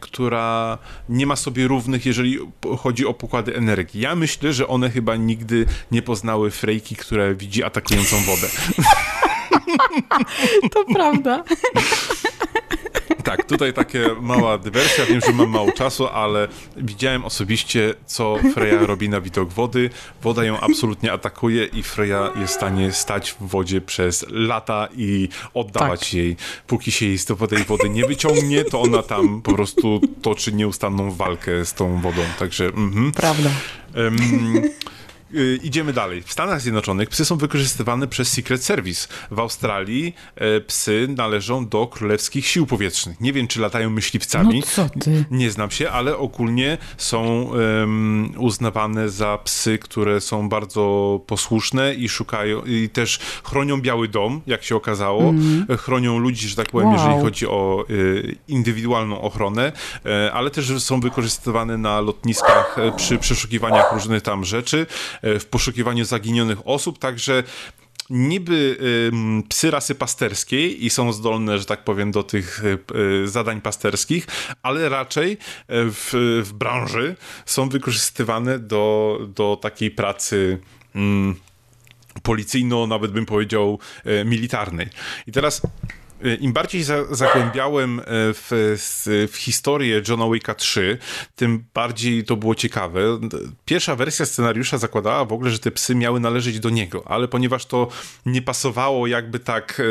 [0.01, 0.79] która
[1.09, 2.39] nie ma sobie równych, jeżeli
[2.79, 4.01] chodzi o pokłady energii.
[4.01, 8.47] Ja myślę, że one chyba nigdy nie poznały Frejki, które widzi atakującą wodę.
[10.73, 11.45] To prawda.
[13.25, 15.07] Tak, tutaj takie mała dywersja.
[15.07, 19.91] Wiem, że mam mało czasu, ale widziałem osobiście, co Freya robi na widok wody.
[20.23, 25.29] Woda ją absolutnie atakuje i Freya jest w stanie stać w wodzie przez lata i
[25.55, 26.15] oddawać Tak.
[26.15, 26.37] jej.
[26.67, 31.11] Póki się jej z tej wody nie wyciągnie, to ona tam po prostu toczy nieustanną
[31.11, 32.23] walkę z tą wodą.
[32.39, 33.13] Także mhm.
[33.13, 33.51] Prawda.
[33.95, 34.17] Em,
[35.37, 36.23] y, Idziemy dalej.
[36.23, 39.09] W Stanach Zjednoczonych psy są wykorzystywane przez Secret Service.
[39.31, 43.21] W Australii e, psy należą do królewskich sił powietrznych.
[43.21, 44.61] Nie wiem, czy latają myśliwcami.
[44.61, 45.25] No co ty?
[45.31, 47.51] Nie znam się, ale ogólnie są
[48.39, 54.65] uznawane za psy, które są bardzo posłuszne i szukają, i też chronią Biały Dom, jak
[54.65, 55.35] się okazało.
[55.71, 56.97] E, Chronią ludzi, że tak powiem, Wow.
[56.99, 57.95] jeżeli chodzi o e,
[58.49, 59.73] indywidualną ochronę,
[60.07, 64.87] e, ale też są wykorzystywane na lotniskach e, przy przeszukiwaniach różnych tam rzeczy,
[65.41, 67.43] w poszukiwaniu zaginionych osób, także
[68.11, 68.79] niby
[69.49, 72.79] psy rasy pasterskiej i są zdolne, że tak powiem, do tych y,
[73.25, 74.27] y, zadań pasterskich,
[74.63, 77.17] ale raczej w, w branży
[77.47, 80.59] są wykorzystywane do, do takiej pracy
[80.95, 81.35] mm,
[82.23, 84.89] policyjno, nawet bym powiedział, e, militarnej.
[85.27, 85.69] I teraz e,
[86.41, 88.47] im bardziej za, zagłębiałem e, w,
[89.33, 90.99] w historię Johna Wicka 3,
[91.37, 93.01] tym bardziej to było ciekawe.
[93.65, 97.67] Pierwsza wersja scenariusza zakładała w ogóle, że te psy miały należeć do niego, ale ponieważ
[97.67, 97.89] to
[98.27, 99.83] nie pasowało jakby tak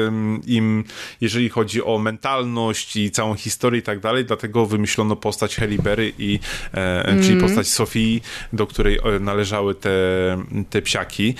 [0.45, 0.83] im,
[1.21, 6.13] jeżeli chodzi o mentalność i całą historię i tak dalej, dlatego wymyślono postać Halle Berry
[6.17, 6.39] i,
[6.73, 8.21] e, czyli postać Sofii,
[8.53, 9.89] do której e, należały te,
[10.69, 11.35] te psiaki.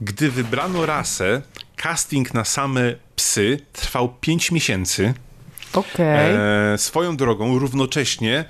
[0.00, 1.42] Gdy wybrano rasę,
[1.82, 5.14] casting na same psy trwał 5 miesięcy.
[5.72, 6.34] Okej.
[6.74, 8.44] E, swoją drogą, równocześnie,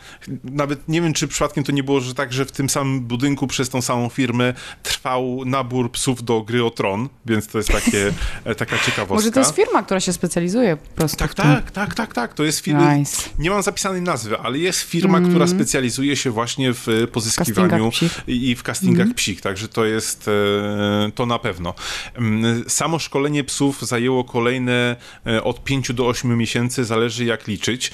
[0.45, 3.47] nawet nie wiem, czy przypadkiem to nie było, że tak, że w tym samym budynku
[3.47, 8.13] przez tą samą firmę trwał nabór psów do gry o tron, więc to jest takie,
[8.45, 9.15] e, taka ciekawostka.
[9.15, 11.45] Może to jest firma, która się specjalizuje po prostu Tak, w tym.
[11.45, 12.35] tak, tak, tak, tak.
[12.35, 12.95] To jest firma.
[12.95, 13.23] Nice.
[13.39, 18.21] Nie mam zapisanej nazwy, ale jest firma, która specjalizuje się właśnie w e, pozyskiwaniu psich.
[18.27, 21.75] i w castingach psich, także to jest e, to na pewno.
[22.15, 24.97] Mm, Samo szkolenie psów zajęło kolejne
[25.45, 27.91] od 5 do 8 miesięcy, zależy jak liczyć.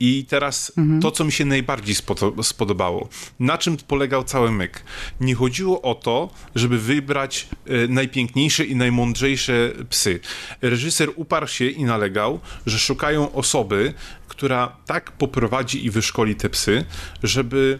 [0.00, 1.94] I teraz to, co mi się najbardziej
[2.42, 3.08] spodobało.
[3.40, 4.82] Na czym polegał cały myk?
[5.20, 10.20] Nie chodziło o to, żeby wybrać e, najpiękniejsze i najmądrzejsze psy.
[10.62, 13.94] Reżyser uparł się i nalegał, że szukają osoby,
[14.28, 16.84] która tak poprowadzi i wyszkoli te psy,
[17.22, 17.78] żeby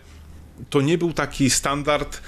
[0.71, 2.23] to nie był taki standard,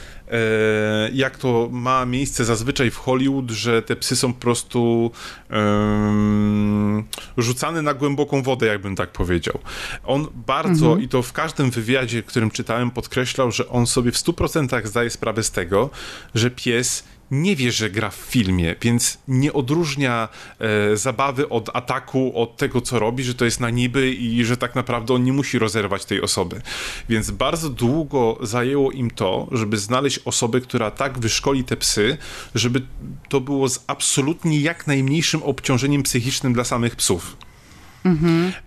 [1.13, 5.11] jak to ma miejsce zazwyczaj w Hollywood, że te psy są po prostu
[5.51, 7.05] em,
[7.37, 9.59] rzucane na głęboką wodę, jakbym tak powiedział.
[10.05, 14.87] On bardzo, i to w każdym wywiadzie, którym czytałem, podkreślał, że on sobie w 100%
[14.87, 15.91] zdaje sprawę z tego,
[16.35, 20.29] że pies nie wie, że gra w filmie, więc nie odróżnia
[20.59, 24.57] e, zabawy od ataku, od tego, co robi, że to jest na niby i że
[24.57, 26.63] tak naprawdę on nie musi rozerwać tej osoby.
[27.09, 32.19] Więc bardzo długo zajęło im to, żeby znaleźć osobę, która tak wyszkoli te psy,
[32.55, 32.83] żeby
[33.29, 37.37] to było z absolutnie jak najmniejszym obciążeniem psychicznym dla samych psów.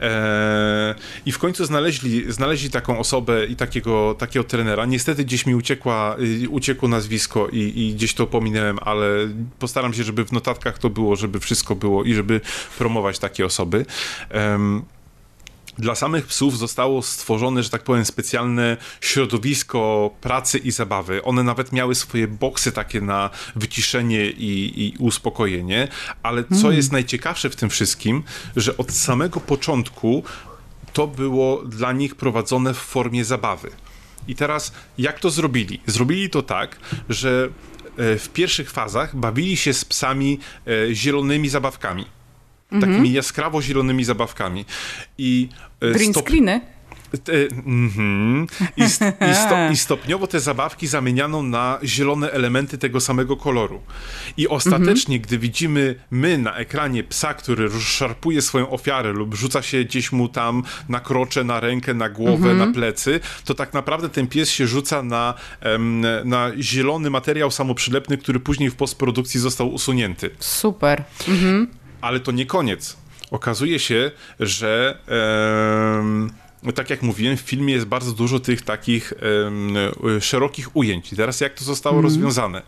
[0.01, 4.85] E, I w końcu znaleźli, znaleźli taką osobę i takiego, takiego trenera.
[4.85, 9.07] Niestety gdzieś mi uciekła, y, uciekło nazwisko i, i gdzieś to pominąłem, ale
[9.59, 12.41] postaram się, żeby w notatkach to było, żeby wszystko było i żeby
[12.77, 13.85] promować takie osoby.
[15.77, 21.23] Dla samych psów zostało stworzone, że tak powiem, specjalne środowisko pracy i zabawy.
[21.23, 25.87] One nawet miały swoje boksy takie na wyciszenie i, i uspokojenie,
[26.23, 28.23] ale co jest najciekawsze w tym wszystkim,
[28.55, 30.23] że od samego początku
[30.93, 33.71] to było dla nich prowadzone w formie zabawy.
[34.27, 35.81] I teraz jak to zrobili?
[35.85, 37.49] Zrobili to tak, że
[37.97, 42.05] e, w pierwszych fazach bawili się z psami e, zielonymi zabawkami.
[42.81, 44.65] Takimi jaskrawo zielonymi zabawkami.
[45.17, 45.49] I
[45.81, 46.61] e, Green stop- screeny?
[47.65, 48.47] mhm.
[48.77, 49.01] I, st,
[49.31, 53.81] i, sto, I stopniowo te zabawki zamieniano na zielone elementy tego samego koloru.
[54.37, 59.83] I ostatecznie, gdy widzimy my na ekranie psa, który szarpuje swoją ofiarę lub rzuca się
[59.83, 64.27] gdzieś mu tam na krocze, na rękę, na głowę, na plecy, to tak naprawdę ten
[64.27, 70.29] pies się rzuca na, em, na zielony materiał samoprzylepny, który później w postprodukcji został usunięty.
[70.39, 71.03] Super.
[72.05, 72.97] Ale to nie koniec.
[73.31, 74.97] Okazuje się, że
[75.99, 76.31] em,
[76.75, 79.13] tak jak mówiłem, w filmie jest bardzo dużo tych takich
[80.17, 81.13] e, szerokich ujęć.
[81.13, 82.61] I teraz jak to zostało rozwiązane?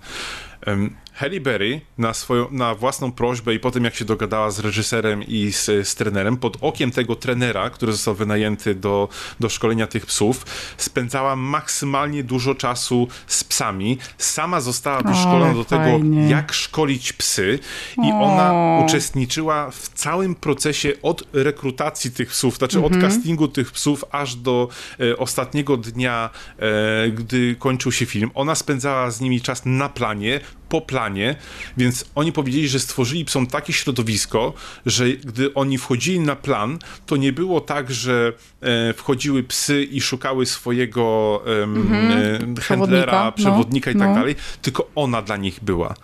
[1.18, 5.52] Halle Berry na, swoją, na własną prośbę i potem jak się dogadała z reżyserem i
[5.52, 9.10] z, z trenerem, pod okiem tego trenera, który został wynajęty do,
[9.40, 10.46] do szkolenia tych psów,
[10.78, 13.98] spędzała maksymalnie dużo czasu z psami.
[14.18, 17.60] Sama została wyszkolona do tego, jak szkolić psy
[17.98, 18.20] i o.
[18.20, 22.96] ona uczestniczyła w całym procesie od rekrutacji tych psów, znaczy mhm.
[22.96, 24.68] od castingu tych psów aż do
[25.00, 28.32] e, ostatniego dnia, e, gdy kończył się film.
[28.34, 30.40] Ona spędzała z nimi czas na planie,
[30.70, 31.36] po planie,
[31.78, 34.54] więc oni powiedzieli, że stworzyli psom takie środowisko,
[34.86, 40.02] że gdy oni wchodzili na plan, to nie było tak, że e, wchodziły psy i
[40.02, 42.58] szukały swojego e, mhm.
[42.58, 43.32] e, handlera, no.
[43.32, 44.16] przewodnika no, i tak no.
[44.16, 45.96] dalej, tylko ona dla nich była.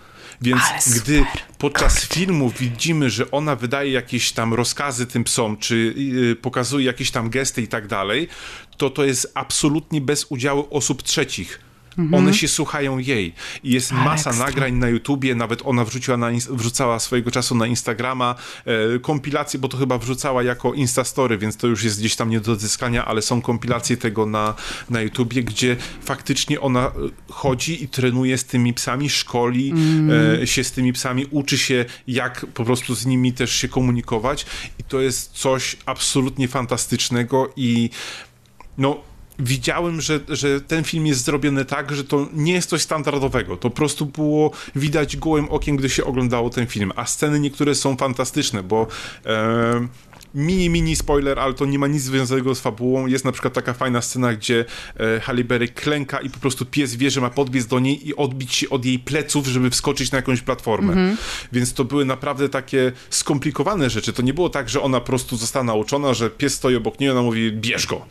[0.41, 0.61] Więc
[0.95, 1.25] gdy
[1.57, 5.93] podczas filmu widzimy, że ona wydaje jakieś tam rozkazy tym psom, czy
[6.31, 8.27] y, pokazuje jakieś tam gesty i tak dalej,
[8.77, 11.59] to to jest absolutnie bez udziału osób trzecich
[11.97, 12.13] Mhm.
[12.23, 13.33] One się słuchają jej.
[13.63, 14.45] I jest masa ekstra.
[14.45, 18.35] nagrań na YouTubie, nawet ona wrzuciła na, wrzucała swojego czasu na Instagrama
[18.65, 22.39] e, kompilacje, bo to chyba wrzucała jako Instastory, więc to już jest gdzieś tam nie
[22.39, 24.53] do odzyskania, ale są kompilacje tego na,
[24.89, 26.91] na YouTubie, gdzie faktycznie ona e,
[27.29, 30.41] chodzi i trenuje z tymi psami, szkoli mm.
[30.41, 34.45] e, się z tymi psami, uczy się jak po prostu z nimi też się komunikować
[34.79, 37.89] i to jest coś absolutnie fantastycznego i
[38.77, 43.57] no widziałem, że, że ten film jest zrobiony tak, że to nie jest coś standardowego.
[43.57, 46.91] To po prostu było widać gołym okiem, gdy się oglądało ten film.
[46.95, 48.87] A sceny niektóre są fantastyczne, bo.
[49.25, 49.87] E,
[50.35, 53.07] mini, mini spoiler, ale to nie ma nic związanego z fabułą.
[53.07, 54.65] Jest na przykład taka fajna scena, gdzie
[54.97, 58.69] e, klęka i po prostu pies wie, że ma podbiec do niej i odbić się
[58.69, 60.93] od jej pleców, żeby wskoczyć na jakąś platformę.
[60.93, 61.17] Mm -hmm.
[61.51, 64.13] Więc to były naprawdę takie skomplikowane rzeczy.
[64.13, 67.07] To nie było tak, że ona po prostu została nauczona, że pies stoi obok niej
[67.07, 68.05] i ona mówi, bierz go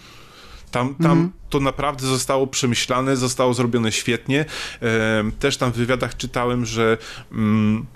[0.73, 1.33] tam, tam mm.
[1.51, 4.45] to naprawdę zostało przemyślane, zostało zrobione świetnie.
[5.39, 6.99] Też tam w wywiadach czytałem, że.
[7.33, 7.87] Mm,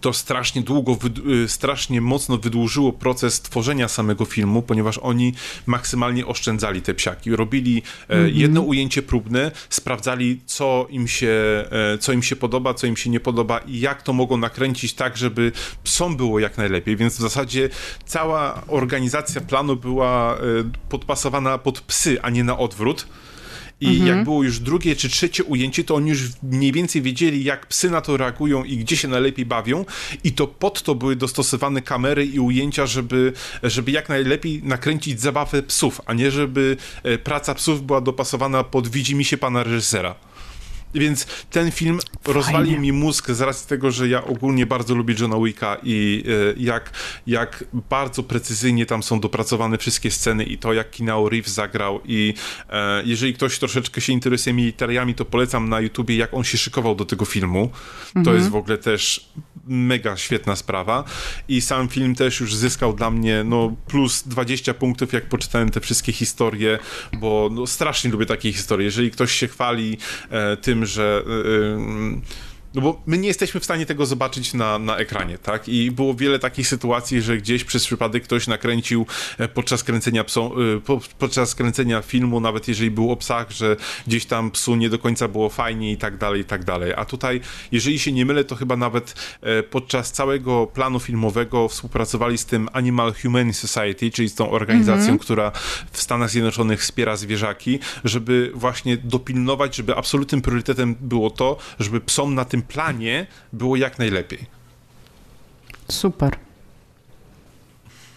[0.00, 0.98] to strasznie długo,
[1.44, 5.34] y, strasznie mocno wydłużyło proces tworzenia samego filmu, ponieważ oni
[5.66, 7.36] maksymalnie oszczędzali te psiaki.
[7.36, 8.36] Robili mm -hmm.
[8.36, 13.10] jedno ujęcie próbne, sprawdzali, co im, się, e, co im się podoba, co im się
[13.10, 15.52] nie podoba i jak to mogą nakręcić tak, żeby
[15.84, 16.96] psom było jak najlepiej.
[16.96, 17.68] Więc w zasadzie
[18.06, 20.38] cała organizacja planu była e,
[20.88, 23.06] podpasowana pod psy, a nie na odwrót.
[23.80, 24.06] I mhm.
[24.06, 27.90] jak było już drugie czy trzecie ujęcie, to oni już mniej więcej wiedzieli, jak psy
[27.90, 29.84] na to reagują i gdzie się najlepiej bawią.
[30.24, 35.62] I to pod to były dostosowane kamery i ujęcia, żeby, żeby jak najlepiej nakręcić zabawę
[35.62, 40.14] psów, a nie żeby e, praca psów była dopasowana pod widzi mi się pana reżysera.
[40.94, 42.34] Więc ten film Fajnie.
[42.34, 46.62] rozwalił mi mózg z racji tego, że ja ogólnie bardzo lubię Johna Wicka i e,
[46.62, 46.90] jak,
[47.26, 52.34] jak bardzo precyzyjnie tam są dopracowane wszystkie sceny i to, jak Kinao Reeves zagrał i
[52.70, 56.94] e, jeżeli ktoś troszeczkę się interesuje militariami, to polecam na YouTubie, jak on się szykował
[56.94, 57.70] do tego filmu.
[58.06, 58.24] Mhm.
[58.24, 59.28] To jest w ogóle też
[59.68, 61.04] mega świetna sprawa
[61.48, 65.80] i sam film też już zyskał dla mnie no plus 20 punktów, jak poczytałem te
[65.80, 66.78] wszystkie historie,
[67.12, 68.84] bo no, strasznie lubię takie historie.
[68.84, 69.98] Jeżeli ktoś się chwali
[70.30, 74.96] e, tym, że e, no bo my nie jesteśmy w stanie tego zobaczyć na, na
[74.96, 75.68] ekranie, tak?
[75.68, 79.06] I było wiele takich sytuacji, że gdzieś przez przypadek ktoś nakręcił
[79.38, 80.24] e, podczas kręcenia e,
[81.18, 85.28] podczas kręcenia filmu, nawet jeżeli był o psach, że gdzieś tam psu nie do końca
[85.28, 86.92] było fajnie i tak dalej, i tak dalej.
[86.96, 87.40] A tutaj,
[87.72, 92.68] jeżeli się nie mylę, to chyba nawet e, podczas całego planu filmowego współpracowali z tym
[92.72, 95.20] Animal Humane Society, czyli z tą organizacją, mm -hmm.
[95.20, 95.52] która
[95.92, 102.34] w Stanach Zjednoczonych wspiera zwierzaki, żeby właśnie dopilnować, żeby absolutnym priorytetem było to, żeby psom
[102.34, 104.46] na tym tym planie było jak najlepiej.
[105.88, 106.36] Super.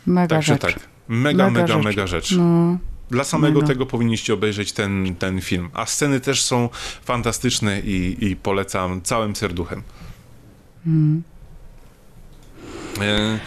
[0.05, 0.61] Mega Także rzecz.
[0.61, 1.85] tak, mega, mega, mega rzecz.
[1.85, 2.31] Mega rzecz.
[2.31, 2.77] No.
[3.09, 3.67] Dla samego mega.
[3.67, 5.69] tego powinniście obejrzeć ten, ten film.
[5.73, 6.69] A sceny też są
[7.03, 9.83] fantastyczne i, i polecam całym serduchem.
[10.85, 11.23] Mm.
[13.01, 13.39] E,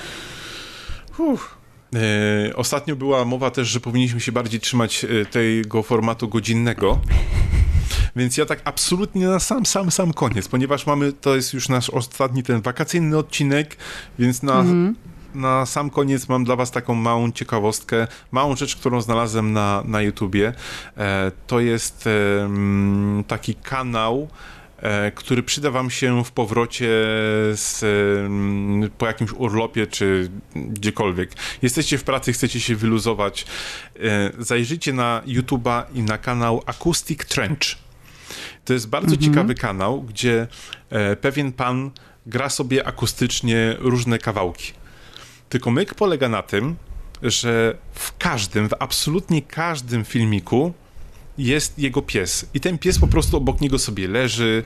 [1.94, 7.00] e, ostatnio była mowa też, że powinniśmy się bardziej trzymać e, tego formatu godzinnego.
[8.16, 11.90] Więc ja tak absolutnie na sam, sam, sam koniec, ponieważ mamy, to jest już nasz
[11.90, 13.76] ostatni ten wakacyjny odcinek,
[14.18, 14.96] więc na, mhm.
[15.34, 20.02] na sam koniec mam dla was taką małą ciekawostkę, małą rzecz, którą znalazłem na, na
[20.02, 20.52] YouTubie.
[20.96, 22.48] E, to jest e,
[23.26, 24.28] taki kanał,
[24.78, 26.90] e, który przyda wam się w powrocie
[27.52, 27.80] z,
[28.98, 31.30] po jakimś urlopie czy gdziekolwiek.
[31.62, 33.46] Jesteście w pracy, chcecie się wyluzować,
[33.96, 37.83] e, zajrzyjcie na YouTube'a i na kanał Acoustic Trench.
[38.64, 39.22] To jest bardzo mhm.
[39.22, 40.46] ciekawy kanał, gdzie
[40.90, 41.90] e, pewien pan
[42.26, 44.72] gra sobie akustycznie różne kawałki.
[45.48, 46.76] Tylko myk polega na tym,
[47.22, 50.74] że w każdym, w absolutnie każdym filmiku
[51.38, 52.46] jest jego pies.
[52.54, 54.64] I ten pies po prostu obok niego sobie leży,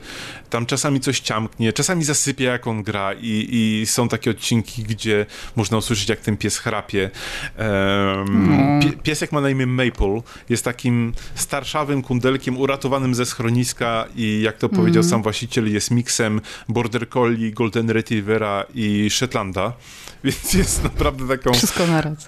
[0.49, 3.13] tam czasami coś ciamknie, czasami zasypia jak on gra.
[3.13, 5.25] I, i są takie odcinki, gdzie
[5.55, 7.09] można usłyszeć jak ten pies chrapie.
[7.57, 14.41] Um, pie, piesek ma na imię Maple, jest takim starszawym kundelkiem uratowanym ze schroniska i
[14.43, 19.73] jak to powiedział sam właściciel, jest miksem Border Collie, Golden Retrievera i Shetlanda,
[20.23, 21.51] więc jest naprawdę taką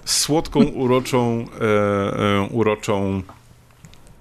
[0.04, 3.22] słodką, uroczą, e, e, uroczą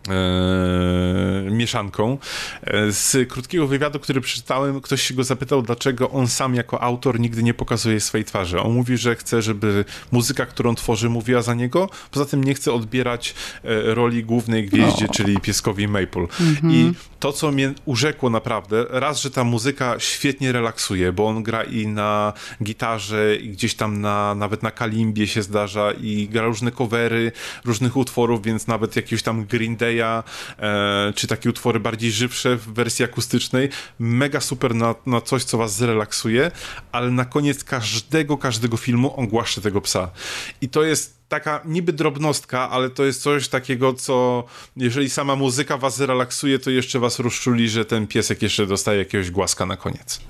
[0.10, 2.18] e, mieszanką.
[2.64, 7.20] E, Z krótkiego wywiadu, który przeczytałem, ktoś się go zapytał, dlaczego on sam jako autor
[7.20, 8.60] nigdy nie pokazuje swojej twarzy.
[8.60, 11.90] On mówi, że chce, żeby muzyka, którą tworzy, mówiła za niego.
[12.12, 13.34] Poza tym nie chce odbierać
[13.64, 16.28] e, roli głównej gwieździe, czyli pieskowi Maple.
[16.64, 21.64] I to, co mnie urzekło naprawdę, raz, że ta muzyka świetnie relaksuje, bo on gra
[21.64, 22.34] i na
[22.64, 27.32] gitarze, i gdzieś tam na, nawet na kalimbie się zdarza i gra różne covery
[27.66, 32.74] różnych utworów, więc nawet jakiegoś tam Green Day'a, e, czy takie utwory bardziej żywsze w
[32.74, 33.70] wersji akustycznej,
[34.00, 36.52] mega super na, na coś, co was zrelaksuje,
[36.92, 40.12] ale na koniec każdego, każdego filmu on głaszcze tego psa.
[40.62, 44.44] I to jest taka niby drobnostka, ale to jest coś takiego, co
[44.78, 49.32] jeżeli sama muzyka was zrelaksuje, to jeszcze was rozczuli, że ten piesek jeszcze dostaje jakiegoś
[49.32, 50.22] głaska na koniec.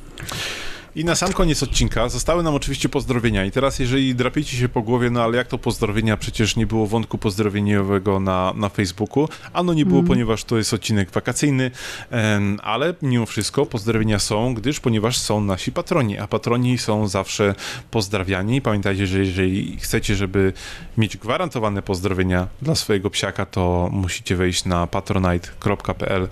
[0.95, 3.45] I na sam koniec odcinka zostały nam oczywiście pozdrowienia.
[3.45, 6.17] I teraz, jeżeli drapiecie się po głowie, no ale jak to pozdrowienia?
[6.17, 9.29] Przecież nie było wątku pozdrowieniowego na, na Facebooku.
[9.53, 11.71] Ano nie było, ponieważ to jest odcinek wakacyjny,
[12.09, 17.55] em, ale mimo wszystko pozdrowienia są, gdyż ponieważ są nasi patroni, a patroni są zawsze
[17.91, 18.61] pozdrawiani.
[18.61, 20.53] Pamiętajcie, że jeżeli chcecie, żeby
[20.97, 26.27] mieć gwarantowane pozdrowienia dla swojego psiaka, to musicie wejść na patronite.pl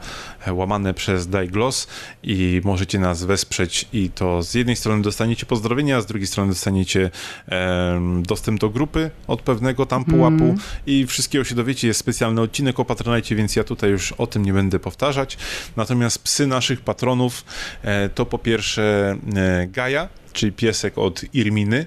[0.47, 1.87] łamane przez Daiglos
[2.23, 6.51] i możecie nas wesprzeć i to z jednej strony dostaniecie pozdrowienia, a z drugiej strony
[6.51, 7.11] dostaniecie
[7.47, 10.55] em, dostęp do grupy od pewnego tam pułapu
[10.85, 11.87] i wszystkiego się dowiecie.
[11.87, 15.37] Jest specjalny odcinek o Patronite, więc ja tutaj już o tym nie będę powtarzać.
[15.75, 17.45] Natomiast psy naszych patronów
[17.83, 21.85] e, to po pierwsze e, Gaja, czyli piesek od Irminy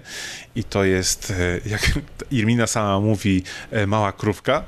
[0.55, 1.99] i to jest, e, jak
[2.31, 4.65] Irmina sama mówi, e, mała krówka.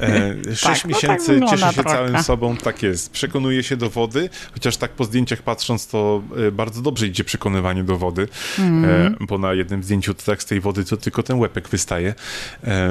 [0.00, 1.96] E, Sześć Tak, no tak miesięcy wygląda cieszy się trochę.
[1.96, 3.12] całym sobą, tak jest.
[3.12, 7.84] Przekonuje się do wody, chociaż tak po zdjęciach patrząc, to e, bardzo dobrze idzie przekonywanie
[7.84, 8.28] do wody,
[8.58, 12.14] e, bo na jednym zdjęciu to tak z tej wody to tylko ten łepek wystaje.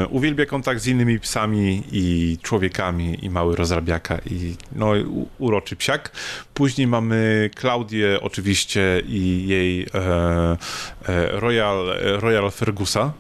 [0.10, 4.92] Uwielbia kontakt z innymi psami i człowiekami i mały rozrabiaka i no
[5.38, 6.12] uroczy psiak.
[6.54, 9.88] Później mamy Klaudię oczywiście i jej e,
[11.08, 11.86] e, Royal,
[12.20, 13.12] Royal Fergusa.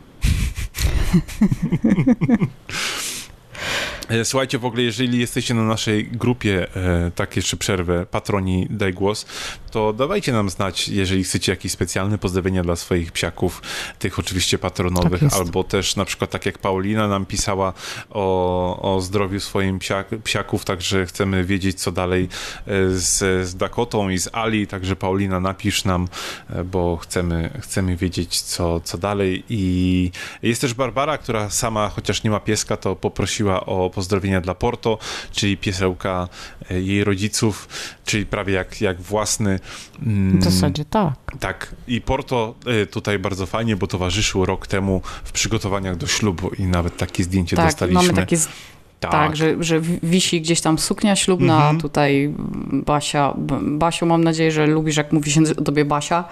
[4.09, 8.93] E, Słuchajcie, w ogóle, jeżeli jesteście na naszej grupie, e, tak jeszcze przerwę, patroni Daj
[8.93, 9.25] Głos,
[9.71, 13.61] to dawajcie nam znać, jeżeli chcecie jakieś specjalne pozdrowienia dla swoich psiaków,
[13.99, 17.73] tych oczywiście patronowych, Tak albo też na przykład tak jak Paulina nam pisała
[18.09, 24.09] o, o zdrowiu swoim psiak, psiaków, także chcemy wiedzieć, co dalej e, z, z Dakotą
[24.09, 26.07] i z Ali, także Paulina napisz nam,
[26.49, 30.11] e, bo chcemy, chcemy wiedzieć, co, co dalej i
[30.43, 34.97] jest też Barbara, która sama, chociaż nie ma pieska, to poprosiła o pozdrowienia dla Porto,
[35.31, 36.27] czyli piesełka
[36.71, 37.67] e, jej rodziców,
[38.05, 39.59] czyli prawie jak, jak własny.
[40.05, 41.13] Mm, W zasadzie tak.
[41.39, 46.49] tak, i Porto e, tutaj bardzo fajnie, bo towarzyszył rok temu w przygotowaniach do ślubu
[46.59, 48.01] i nawet takie zdjęcie Tak, dostaliśmy.
[48.01, 48.37] mamy takie
[49.09, 51.79] z- Tak, że, że wisi gdzieś tam suknia ślubna, Mhm.
[51.79, 52.33] tutaj
[52.85, 56.23] Basia, Basiu, mam nadzieję, że lubisz, jak mówi się o tobie Basia,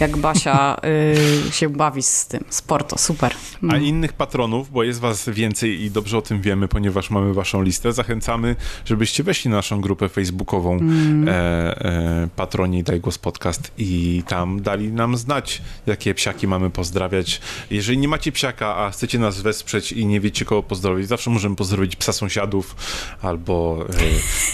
[0.00, 0.76] jak Basia
[1.48, 3.34] y, się bawi z tym, sporto, super.
[3.62, 3.74] No.
[3.74, 7.62] A innych patronów, bo jest was więcej i dobrze o tym wiemy, ponieważ mamy waszą
[7.62, 11.28] listę, zachęcamy, żebyście weszli na naszą grupę facebookową Mm.
[11.28, 17.40] e, e, Patroni Daj Głos Podcast i tam dali nam znać, jakie psiaki mamy pozdrawiać.
[17.70, 21.56] Jeżeli nie macie psiaka, a chcecie nas wesprzeć i nie wiecie kogo pozdrowić, zawsze możemy
[21.56, 22.76] pozdrowić psa sąsiadów
[23.22, 23.86] albo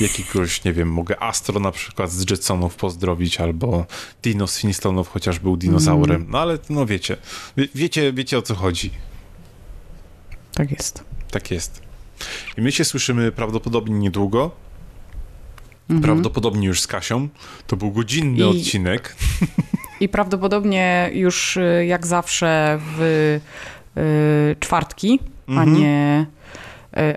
[0.00, 3.86] e, jakiegoś, nie wiem, mogę Astro na przykład z Jetsonów pozdrowić, albo
[4.22, 6.26] Dino z Finistonów, chociaż był dinozaurem.
[6.28, 7.16] No ale no wiecie,
[7.56, 8.90] wie, wiecie, wiecie o co chodzi.
[10.54, 11.04] Tak jest.
[11.30, 11.82] Tak jest.
[12.58, 14.50] I my się słyszymy prawdopodobnie niedługo.
[15.90, 16.02] Mhm.
[16.02, 17.28] Prawdopodobnie już z Kasią.
[17.66, 19.16] To był godzinny I- odcinek.
[20.00, 23.00] I prawdopodobnie już y, jak zawsze w
[23.96, 25.74] y, czwartki, a Mhm.
[25.74, 26.40] nie y,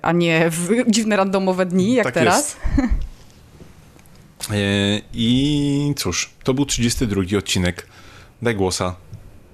[0.01, 2.57] a nie w dziwne randomowe dni, jak Tak teraz.
[4.51, 4.55] E,
[5.13, 7.87] I cóż, to był 32 odcinek.
[8.41, 8.95] Daj głosa.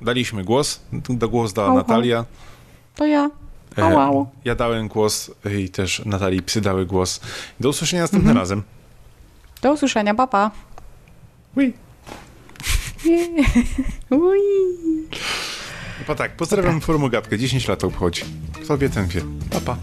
[0.01, 0.79] Daliśmy głos.
[1.09, 1.73] Do głos dała.
[1.73, 2.25] Natalia.
[2.95, 3.29] To ja.
[3.77, 4.27] E, Au, au.
[4.45, 7.19] Ja dałem głos i też Natalii psy dały głos.
[7.59, 8.41] Do usłyszenia następnym Mhm.
[8.41, 8.63] razem.
[9.61, 10.51] Do usłyszenia, papa.
[11.57, 11.73] Ui.
[14.09, 14.39] Ui.
[16.07, 17.38] No tak, pozdrawiam formogatkę.
[17.38, 18.21] 10 lat obchodzi.
[18.63, 19.21] Kto wie, ten wie.
[19.49, 19.77] Pa, pa.